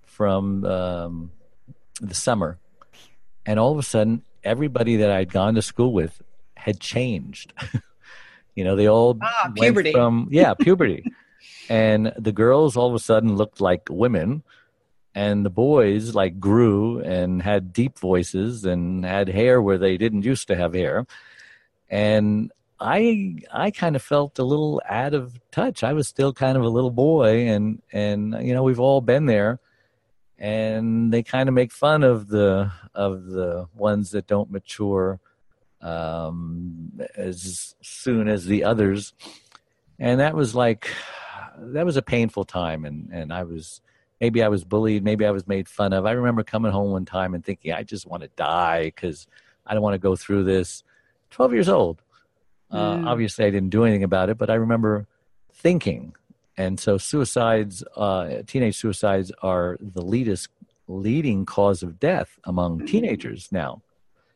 [0.05, 1.33] from um,
[2.01, 2.59] the summer,
[3.45, 6.23] and all of a sudden, everybody that I'd gone to school with
[6.57, 7.53] had changed.
[8.55, 9.91] you know, they all ah, puberty.
[9.91, 11.05] from yeah puberty,
[11.69, 14.45] and the girls all of a sudden looked like women,
[15.17, 20.23] and the boys like grew and had deep voices and had hair where they didn't
[20.23, 21.07] used to have hair
[21.95, 25.85] and I I kind of felt a little out of touch.
[25.85, 29.27] I was still kind of a little boy, and and you know we've all been
[29.27, 29.61] there,
[30.37, 35.21] and they kind of make fun of the of the ones that don't mature
[35.83, 39.13] um, as soon as the others,
[40.01, 40.91] and that was like
[41.57, 43.81] that was a painful time, and and I was
[44.21, 46.07] maybe I was bullied, maybe I was made fun of.
[46.07, 49.29] I remember coming home one time and thinking I just want to die because
[49.65, 50.83] I don't want to go through this.
[51.35, 52.01] Twelve years old.
[52.71, 53.07] Uh, mm.
[53.09, 55.09] Obviously, I didn't do anything about it, but I remember
[55.53, 56.15] thinking.
[56.57, 60.49] And so, suicides, uh, teenage suicides, are the leadest,
[60.87, 63.83] leading cause of death among teenagers now.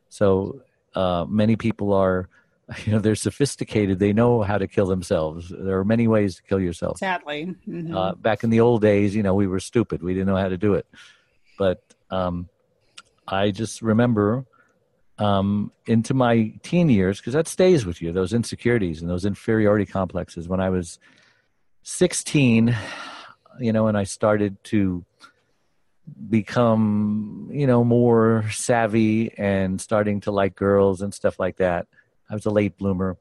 [0.09, 0.63] So
[0.97, 2.29] uh, many people are,
[2.85, 4.01] you know, they're sophisticated.
[4.01, 5.53] They know how to kill themselves.
[5.57, 6.99] There are many ways to kill yourself.
[6.99, 7.97] Sadly, mm-hmm.
[7.97, 10.03] uh, back in the old days, you know, we were stupid.
[10.03, 10.87] We didn't know how to do it.
[11.57, 11.81] But
[12.11, 12.49] um,
[13.29, 14.47] I just remember
[15.19, 19.87] um, into my teen years because that stays with you those insecurities and those inferiority
[19.87, 20.49] complexes.
[20.49, 20.99] When i was
[21.83, 22.77] 16
[23.61, 25.05] you know and i started to
[26.29, 31.87] become you know more savvy and starting to like girls and stuff like that
[32.31, 33.17] i was a late bloomer.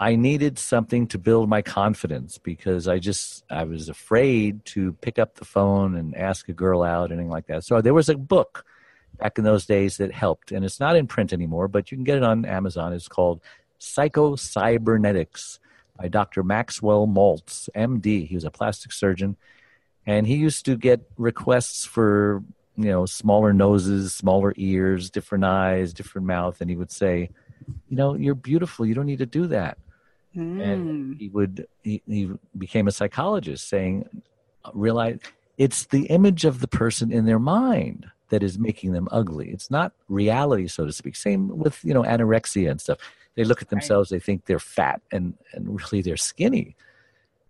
[0.00, 5.18] I needed something to build my confidence because i just i was afraid to pick
[5.18, 7.64] up the phone and ask a girl out anything like that.
[7.64, 8.64] So there was a book
[9.22, 10.50] back in those days that helped.
[10.50, 12.92] And it's not in print anymore, but you can get it on Amazon.
[12.92, 13.40] It's called
[13.78, 15.60] Psycho-Cybernetics
[15.96, 16.42] by Dr.
[16.42, 18.26] Maxwell Maltz, MD.
[18.26, 19.36] He was a plastic surgeon.
[20.06, 22.42] And he used to get requests for,
[22.76, 26.60] you know, smaller noses, smaller ears, different eyes, different mouth.
[26.60, 27.30] And he would say,
[27.88, 28.84] you know, you're beautiful.
[28.84, 29.78] You don't need to do that.
[30.36, 30.60] Mm.
[30.60, 34.08] And he would, he, he became a psychologist saying,
[34.74, 35.20] realize
[35.58, 39.50] it's the image of the person in their mind that is making them ugly.
[39.50, 41.16] It's not reality, so to speak.
[41.16, 42.98] Same with you know anorexia and stuff.
[43.36, 46.74] They look at themselves, they think they're fat, and and really they're skinny.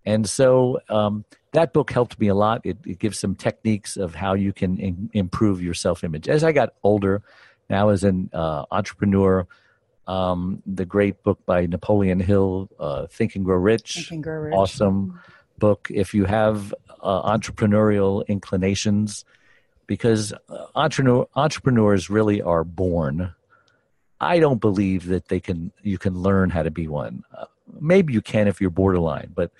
[0.05, 1.23] And so um,
[1.53, 2.65] that book helped me a lot.
[2.65, 6.27] It, it, gives some techniques of how you can in, improve your self image.
[6.27, 7.21] As I got older,
[7.69, 9.47] now as an uh, entrepreneur,
[10.05, 14.39] um, the great book by Napoleon Hill, uh, Think and Grow Rich, Think and Grow
[14.39, 14.53] Rich.
[14.53, 15.21] awesome
[15.57, 15.87] book.
[15.89, 19.23] If you have uh, entrepreneurial inclinations,
[19.87, 23.33] because uh, entrepreneur, entrepreneurs really are born.
[24.19, 27.23] I don't believe that they can you can learn how to be one.
[27.35, 27.45] Uh,
[27.79, 29.51] maybe you can if you're borderline, but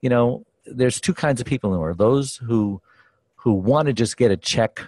[0.00, 2.80] you know, there's two kinds of people in the world: those who
[3.36, 4.80] who want to just get a check,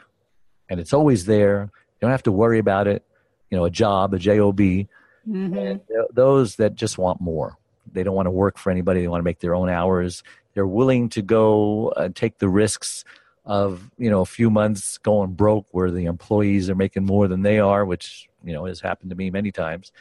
[0.69, 1.63] and it's always there.
[1.73, 3.05] You don't have to worry about it.
[3.51, 4.59] You know, a job, a job.
[4.59, 5.57] Mm-hmm.
[5.57, 5.81] And
[6.13, 7.57] those that just want more.
[7.91, 9.01] They don't want to work for anybody.
[9.01, 10.23] They want to make their own hours.
[10.53, 13.05] They're willing to go and take the risks
[13.45, 17.43] of you know a few months going broke where the employees are making more than
[17.43, 19.93] they are which you know has happened to me many times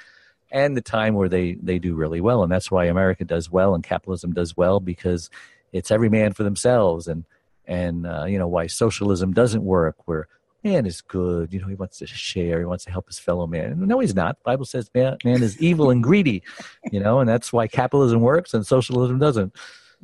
[0.53, 2.43] and the time where they they do really well.
[2.43, 5.29] And that's why america does well and capitalism does well because
[5.73, 7.07] it's every man for themselves.
[7.07, 7.25] And
[7.65, 10.27] and uh, you know why socialism doesn't work where
[10.63, 13.47] man is good you know he wants to share he wants to help his fellow
[13.47, 13.85] man.
[13.85, 14.37] No he's not.
[14.37, 16.43] The bible says man, man is evil and greedy
[16.91, 19.53] you know and that's why capitalism works and socialism doesn't.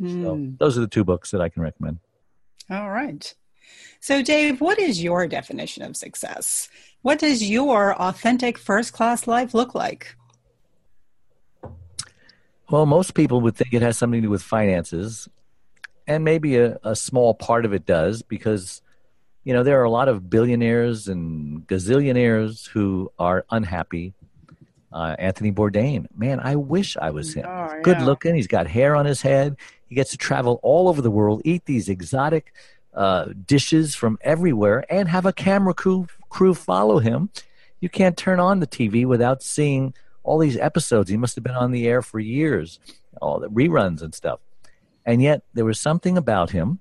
[0.01, 0.23] Mm.
[0.23, 0.51] so hmm.
[0.59, 1.99] those are the two books that i can recommend
[2.69, 3.33] all right.
[3.99, 6.69] So, Dave, what is your definition of success?
[7.01, 10.15] What does your authentic first class life look like?
[12.69, 15.27] Well, most people would think it has something to do with finances,
[16.07, 18.81] and maybe a, a small part of it does because,
[19.43, 24.13] you know, there are a lot of billionaires and gazillionaires who are unhappy.
[24.91, 27.45] Uh, Anthony Bourdain, man, I wish I was him.
[27.47, 27.81] Oh, yeah.
[27.83, 28.33] Good looking.
[28.33, 29.55] He's got hair on his head.
[29.87, 32.53] He gets to travel all over the world, eat these exotic
[32.93, 37.29] uh, dishes from everywhere, and have a camera crew, crew follow him.
[37.79, 41.09] You can't turn on the TV without seeing all these episodes.
[41.09, 42.79] He must have been on the air for years,
[43.21, 44.39] all the reruns and stuff.
[45.05, 46.79] And yet there was something about him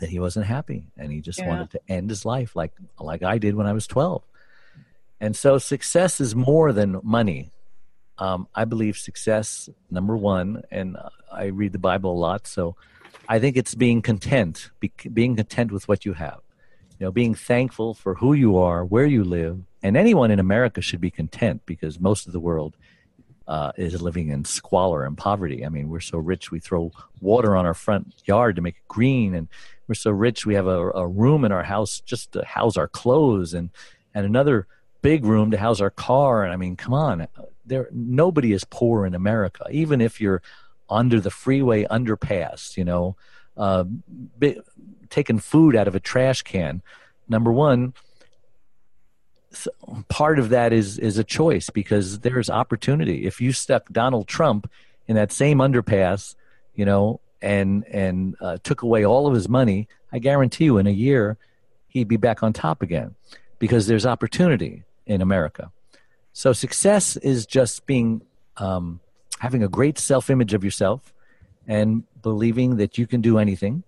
[0.00, 1.48] that he wasn't happy, and he just yeah.
[1.48, 4.22] wanted to end his life like like I did when I was twelve.
[5.22, 7.52] And so success is more than money.
[8.18, 10.96] Um, I believe success, number one, and
[11.32, 12.74] I read the Bible a lot, so
[13.28, 16.40] I think it's being content, be, being content with what you have.
[16.98, 20.80] You know, being thankful for who you are, where you live, and anyone in America
[20.80, 22.76] should be content because most of the world
[23.46, 25.64] uh, is living in squalor and poverty.
[25.64, 28.88] I mean, we're so rich we throw water on our front yard to make it
[28.88, 29.46] green, and
[29.86, 32.88] we're so rich we have a, a room in our house just to house our
[32.88, 33.70] clothes, and
[34.14, 34.66] and another
[35.02, 36.44] big room to house our car.
[36.44, 37.28] And I mean, come on,
[37.66, 40.42] there nobody is poor in America, even if you're
[40.88, 43.16] under the freeway underpass, you know,
[43.56, 43.84] uh,
[45.10, 46.82] taking food out of a trash can.
[47.28, 47.94] Number one,
[50.08, 53.26] part of that is is a choice because there's opportunity.
[53.26, 54.70] If you stuck Donald Trump
[55.06, 56.34] in that same underpass,
[56.74, 60.86] you know, and and uh, took away all of his money, I guarantee you, in
[60.86, 61.36] a year,
[61.88, 63.14] he'd be back on top again,
[63.58, 65.70] because there's opportunity in America.
[66.32, 68.22] So success is just being
[68.56, 69.00] um,
[69.38, 71.12] having a great self image of yourself
[71.66, 73.82] and believing that you can do anything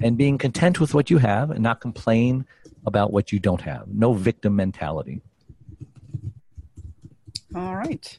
[0.00, 2.46] and being content with what you have and not complain
[2.86, 3.88] about what you don't have.
[3.88, 5.20] No victim mentality.
[7.54, 8.18] All right.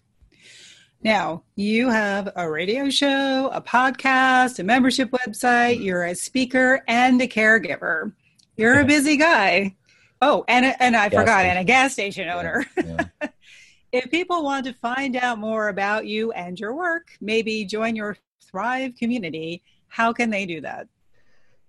[1.04, 7.22] Now, you have a radio show, a podcast, a membership website, you're a speaker and
[7.22, 8.12] a caregiver.
[8.58, 9.77] You're a busy guy.
[10.22, 11.50] Oh, and uh, and I gas forgot, station.
[11.50, 12.66] and a gas station owner.
[12.76, 13.28] Yeah, yeah.
[13.92, 18.18] if people want to find out more about you and your work, maybe join your
[18.42, 20.88] Thrive community, how can they do that?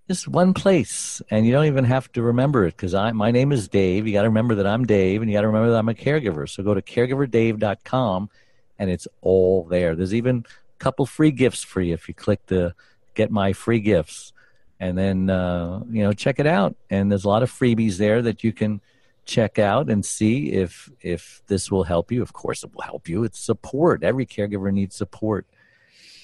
[0.07, 3.53] Just one place, and you don't even have to remember it because I my name
[3.53, 4.07] is Dave.
[4.07, 5.95] You got to remember that I'm Dave, and you got to remember that I'm a
[5.95, 6.49] caregiver.
[6.49, 8.31] So go to caregiverdave.com,
[8.79, 9.95] and it's all there.
[9.95, 12.75] There's even a couple free gifts for you if you click the
[13.15, 14.33] get my free gifts
[14.81, 16.77] and then uh, you know check it out.
[16.91, 18.81] And there's a lot of freebies there that you can
[19.25, 22.23] check out and see if if this will help you.
[22.23, 23.25] Of course, it will help you.
[23.25, 24.03] It's support.
[24.03, 25.47] Every caregiver needs support,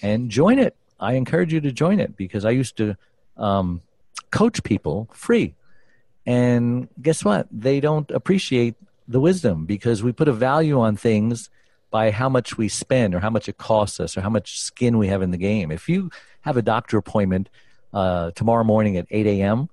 [0.03, 0.77] and join it.
[0.99, 2.97] I encourage you to join it because I used to
[3.37, 3.83] um,
[4.31, 5.55] coach people free,
[6.27, 7.47] and guess what?
[7.51, 8.77] They don't appreciate
[9.07, 11.51] the wisdom because we put a value on things
[11.91, 14.99] by how much we spend or how much it costs us or how much skin
[14.99, 15.71] we have in the game.
[15.71, 17.49] If you have a doctor appointment
[17.95, 19.71] uh, tomorrow morning at 8 a.m.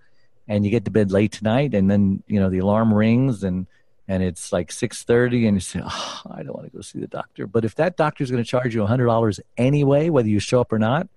[0.48, 3.66] and you get to bed late tonight and then, you know, the alarm rings and,
[4.08, 7.08] and it's like 6.30 and you say, oh, I don't want to go see the
[7.08, 7.48] doctor.
[7.48, 10.72] But if that doctor is going to charge you $100 anyway, whether you show up
[10.72, 11.08] or not,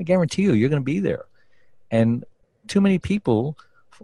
[0.00, 1.24] I guarantee you, you're going to be there.
[1.90, 2.24] And
[2.66, 3.56] too many people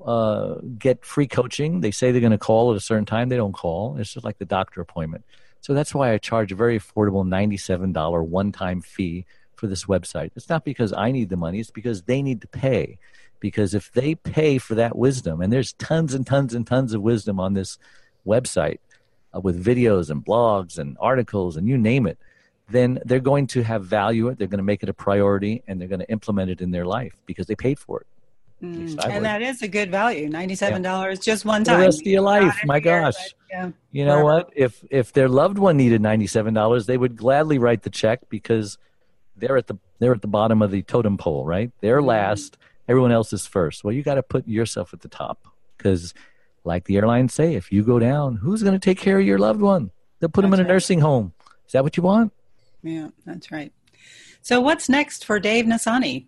[0.04, 1.80] uh, get free coaching.
[1.80, 3.28] They say they're going to call at a certain time.
[3.28, 3.96] They don't call.
[3.98, 5.24] It's just like the doctor appointment.
[5.60, 9.24] So that's why I charge a very affordable $97 one time fee
[9.62, 10.32] for this website.
[10.34, 12.98] It's not because I need the money, it's because they need to pay.
[13.38, 17.00] Because if they pay for that wisdom, and there's tons and tons and tons of
[17.00, 17.78] wisdom on this
[18.26, 18.78] website
[19.32, 22.18] uh, with videos and blogs and articles and you name it,
[22.68, 24.36] then they're going to have value it.
[24.36, 26.86] They're going to make it a priority and they're going to implement it in their
[26.86, 28.06] life because they paid for it.
[28.66, 30.28] Mm, and that is a good value.
[30.28, 31.32] Ninety-seven dollars yeah.
[31.32, 31.78] just one time.
[31.78, 33.14] The rest of your life, my gosh.
[33.14, 34.50] But, yeah, you know what?
[34.56, 38.78] If if their loved one needed ninety-seven dollars, they would gladly write the check because
[39.36, 41.70] they're at the they're at the bottom of the totem pole, right?
[41.80, 42.08] They're mm-hmm.
[42.08, 42.58] last,
[42.88, 43.84] everyone else is first.
[43.84, 46.12] Well, you got to put yourself at the top because,
[46.64, 49.38] like the airlines say, if you go down, who's going to take care of your
[49.38, 49.90] loved one?
[50.18, 50.74] They'll put that's them in a right.
[50.74, 51.32] nursing home.
[51.66, 52.32] Is that what you want?
[52.82, 53.72] Yeah, that's right.
[54.42, 56.26] So, what's next for Dave Nassaney?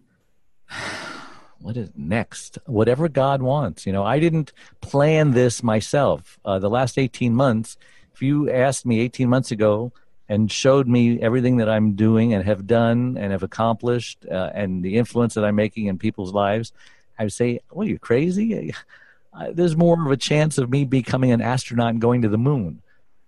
[1.58, 2.58] what is next?
[2.66, 3.86] Whatever God wants.
[3.86, 6.38] You know, I didn't plan this myself.
[6.44, 7.76] Uh, the last 18 months,
[8.12, 9.92] if you asked me 18 months ago,
[10.28, 14.82] and showed me everything that I'm doing and have done and have accomplished uh, and
[14.82, 16.72] the influence that I'm making in people's lives,
[17.18, 18.74] I would say, "What are you crazy?
[19.52, 22.82] there's more of a chance of me becoming an astronaut and going to the moon."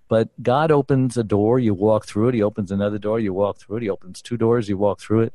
[0.08, 2.34] But God opens a door, you walk through it.
[2.34, 3.82] He opens another door, you walk through it.
[3.82, 5.32] He opens two doors, you walk through it.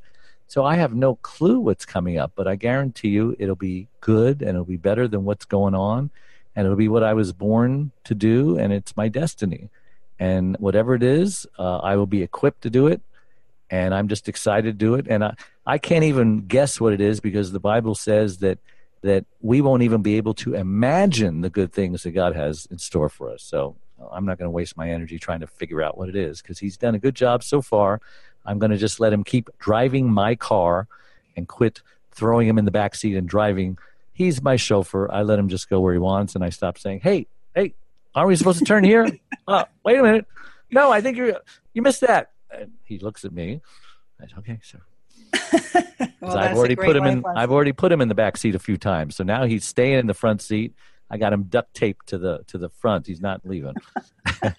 [0.48, 4.42] So I have no clue what's coming up, but I guarantee you it'll be good
[4.42, 6.10] and it'll be better than what's going on.
[6.56, 9.70] And it'll be what I was born to do, and it's my destiny
[10.22, 13.02] and whatever it is, uh, I will be equipped to do it.
[13.72, 15.08] And I'm just excited to do it.
[15.10, 15.34] And I,
[15.66, 18.60] I can't even guess what it is because the Bible says that
[19.02, 22.78] that we won't even be able to imagine the good things that God has in
[22.78, 23.42] store for us.
[23.42, 26.16] So uh, I'm not going to waste my energy trying to figure out what it
[26.16, 28.00] is because He's done a good job so far.
[28.46, 30.88] I'm going to just let Him keep driving my car
[31.36, 33.80] and quit throwing Him in the back seat and driving.
[34.14, 35.12] He's my chauffeur.
[35.12, 37.74] I let Him just go where He wants, and I stop saying, "Hey, hey,
[38.16, 39.08] are we supposed to turn here?
[39.48, 40.26] uh, wait a minute.
[40.72, 41.36] No, I think you
[41.74, 42.32] you missed that.
[42.52, 43.62] And he looks at me.
[44.22, 44.80] I said, okay, so.
[46.22, 47.22] well, I've already put him in.
[47.22, 47.38] Lesson.
[47.38, 50.00] I've already put him in the back seat a few times, so now he's staying
[50.00, 50.74] in the front seat.
[51.10, 53.08] I got him duct taped to the to the front.
[53.08, 53.76] He's not leaving.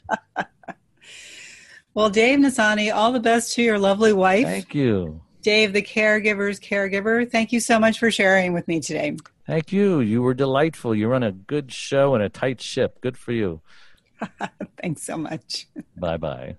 [1.94, 4.44] well, Dave Nassaney, all the best to your lovely wife.
[4.44, 5.22] Thank you.
[5.42, 9.16] Dave, the caregiver's caregiver, thank you so much for sharing with me today.
[9.46, 10.00] Thank you.
[10.00, 10.94] You were delightful.
[10.94, 13.00] You run a good show and a tight ship.
[13.00, 13.60] Good for you.
[14.80, 15.66] Thanks so much.
[15.96, 16.56] bye bye.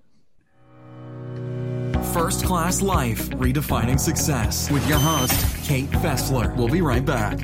[2.12, 6.54] First Class Life Redefining Success with your host, Kate Fessler.
[6.56, 7.38] We'll be right back.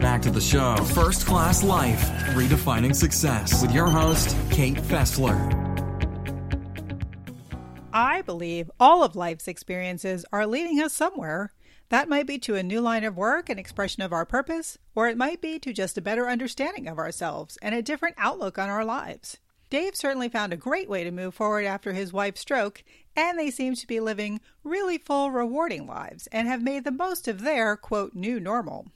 [0.00, 0.76] Back to the show.
[0.76, 2.00] First Class Life
[2.34, 5.71] Redefining Success with your host, Kate Fessler.
[7.92, 11.52] I believe all of life's experiences are leading us somewhere.
[11.90, 15.08] That might be to a new line of work, an expression of our purpose, or
[15.08, 18.70] it might be to just a better understanding of ourselves and a different outlook on
[18.70, 19.36] our lives.
[19.68, 22.82] Dave certainly found a great way to move forward after his wife's stroke,
[23.14, 27.28] and they seem to be living really full, rewarding lives and have made the most
[27.28, 28.86] of their, quote, new normal.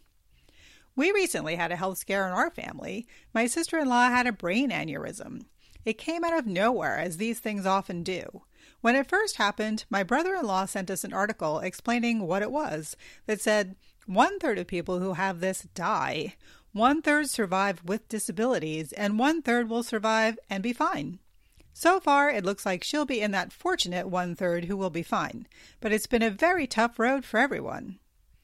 [0.95, 3.07] We recently had a health scare in our family.
[3.35, 5.43] My sister in law had a brain aneurysm.
[5.85, 8.43] It came out of nowhere, as these things often do.
[8.87, 12.53] When it first happened, my brother in law sent us an article explaining what it
[12.53, 13.75] was that said
[14.07, 16.37] one third of people who have this die,
[16.71, 21.19] one third survive with disabilities, and one third will survive and be fine.
[21.73, 25.03] So far, it looks like she'll be in that fortunate one third who will be
[25.03, 25.49] fine,
[25.81, 27.99] but it's been a very tough road for everyone.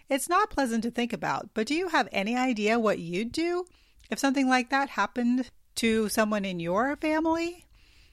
[0.08, 3.64] It's not pleasant to think about, but do you have any idea what you'd do
[4.10, 7.64] if something like that happened to someone in your family?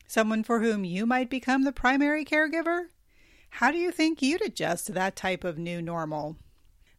[0.10, 2.86] Someone for whom you might become the primary caregiver?
[3.51, 6.36] How do you think you'd adjust to that type of new normal?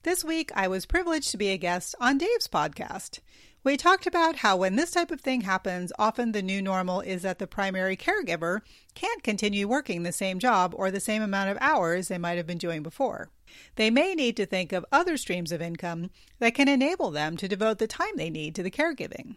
[0.05, 3.19] This week, I was privileged to be a guest on Dave's podcast.
[3.65, 7.23] We talked about how when this type of thing happens, often the new normal is
[7.23, 8.61] that the primary caregiver
[8.95, 12.47] can't continue working the same job or the same amount of hours they might have
[12.47, 13.29] been doing before.
[13.75, 17.49] They may need to think of other streams of income that can enable them to
[17.49, 19.35] devote the time they need to the caregiving.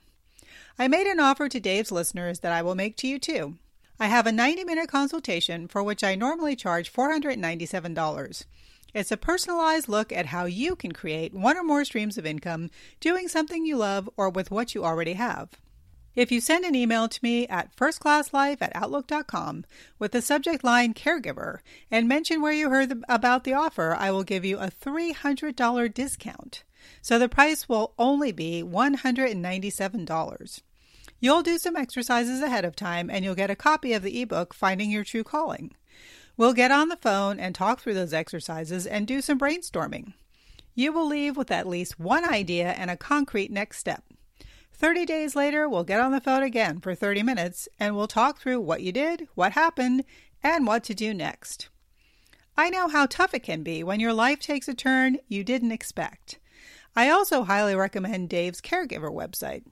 [0.77, 3.57] I made an offer to Dave's listeners that I will make to you too.
[3.99, 8.45] I have a 90 minute consultation for which I normally charge $497.
[8.93, 12.69] It's a personalized look at how you can create one or more streams of income
[12.99, 15.49] doing something you love or with what you already have.
[16.15, 19.65] If you send an email to me at firstclasslife at outlook.com
[19.97, 24.23] with the subject line caregiver and mention where you heard about the offer, I will
[24.23, 26.63] give you a $300 discount.
[27.01, 30.61] So the price will only be $197.
[31.23, 34.53] You'll do some exercises ahead of time and you'll get a copy of the ebook
[34.53, 35.71] Finding Your True Calling.
[36.35, 40.15] We'll get on the phone and talk through those exercises and do some brainstorming.
[40.75, 44.03] You will leave with at least one idea and a concrete next step.
[44.73, 48.41] 30 days later, we'll get on the phone again for 30 minutes and we'll talk
[48.41, 50.03] through what you did, what happened,
[50.43, 51.69] and what to do next.
[52.57, 55.71] I know how tough it can be when your life takes a turn you didn't
[55.71, 56.39] expect.
[56.97, 59.63] I also highly recommend Dave's Caregiver website.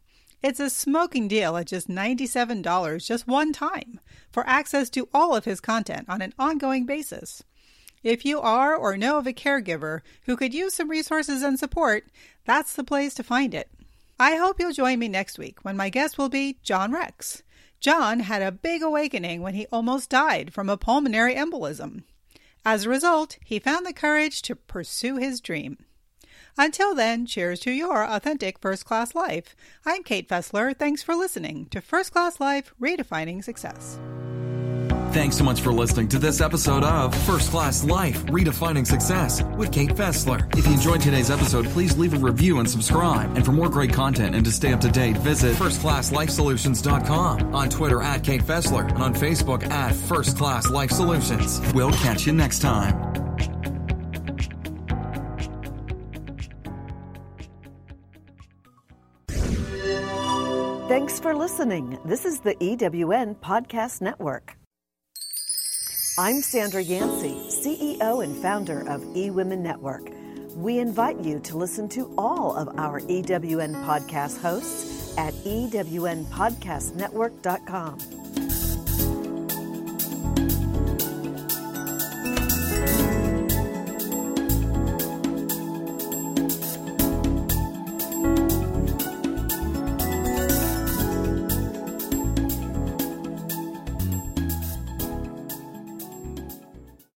[0.44, 4.00] It's a smoking deal at just $97 just one time
[4.32, 7.44] for access to all of his content on an ongoing basis.
[8.02, 12.06] If you are or know of a caregiver who could use some resources and support,
[12.44, 13.70] that's the place to find it.
[14.20, 17.44] I hope you'll join me next week when my guest will be John Rex.
[17.80, 22.04] John had a big awakening when he almost died from a pulmonary embolism.
[22.66, 25.78] As a result, he found the courage to pursue his dream.
[26.58, 29.56] Until then, cheers to your authentic first class life.
[29.86, 30.76] I'm Kate Fessler.
[30.76, 34.00] Thanks for listening to First Class Life Redefining Success.
[35.12, 39.70] Thanks so much for listening to this episode of First Class Life Redefining Success with
[39.74, 40.48] Kate Fessler.
[40.58, 43.36] If you enjoyed today's episode, please leave a review and subscribe.
[43.36, 48.02] And for more great content and to stay up to date, visit firstclasslifesolutions.com, on Twitter
[48.02, 51.60] at Kate Fessler, and on Facebook at First Class Life Solutions.
[51.74, 53.21] We'll catch you next time.
[60.92, 61.98] Thanks for listening.
[62.04, 64.58] This is the EWN Podcast Network.
[66.20, 70.10] I'm Sandra Yancey, CEO and founder of eWomen Network.
[70.54, 78.21] We invite you to listen to all of our EWN podcast hosts at ewnpodcastnetwork.com.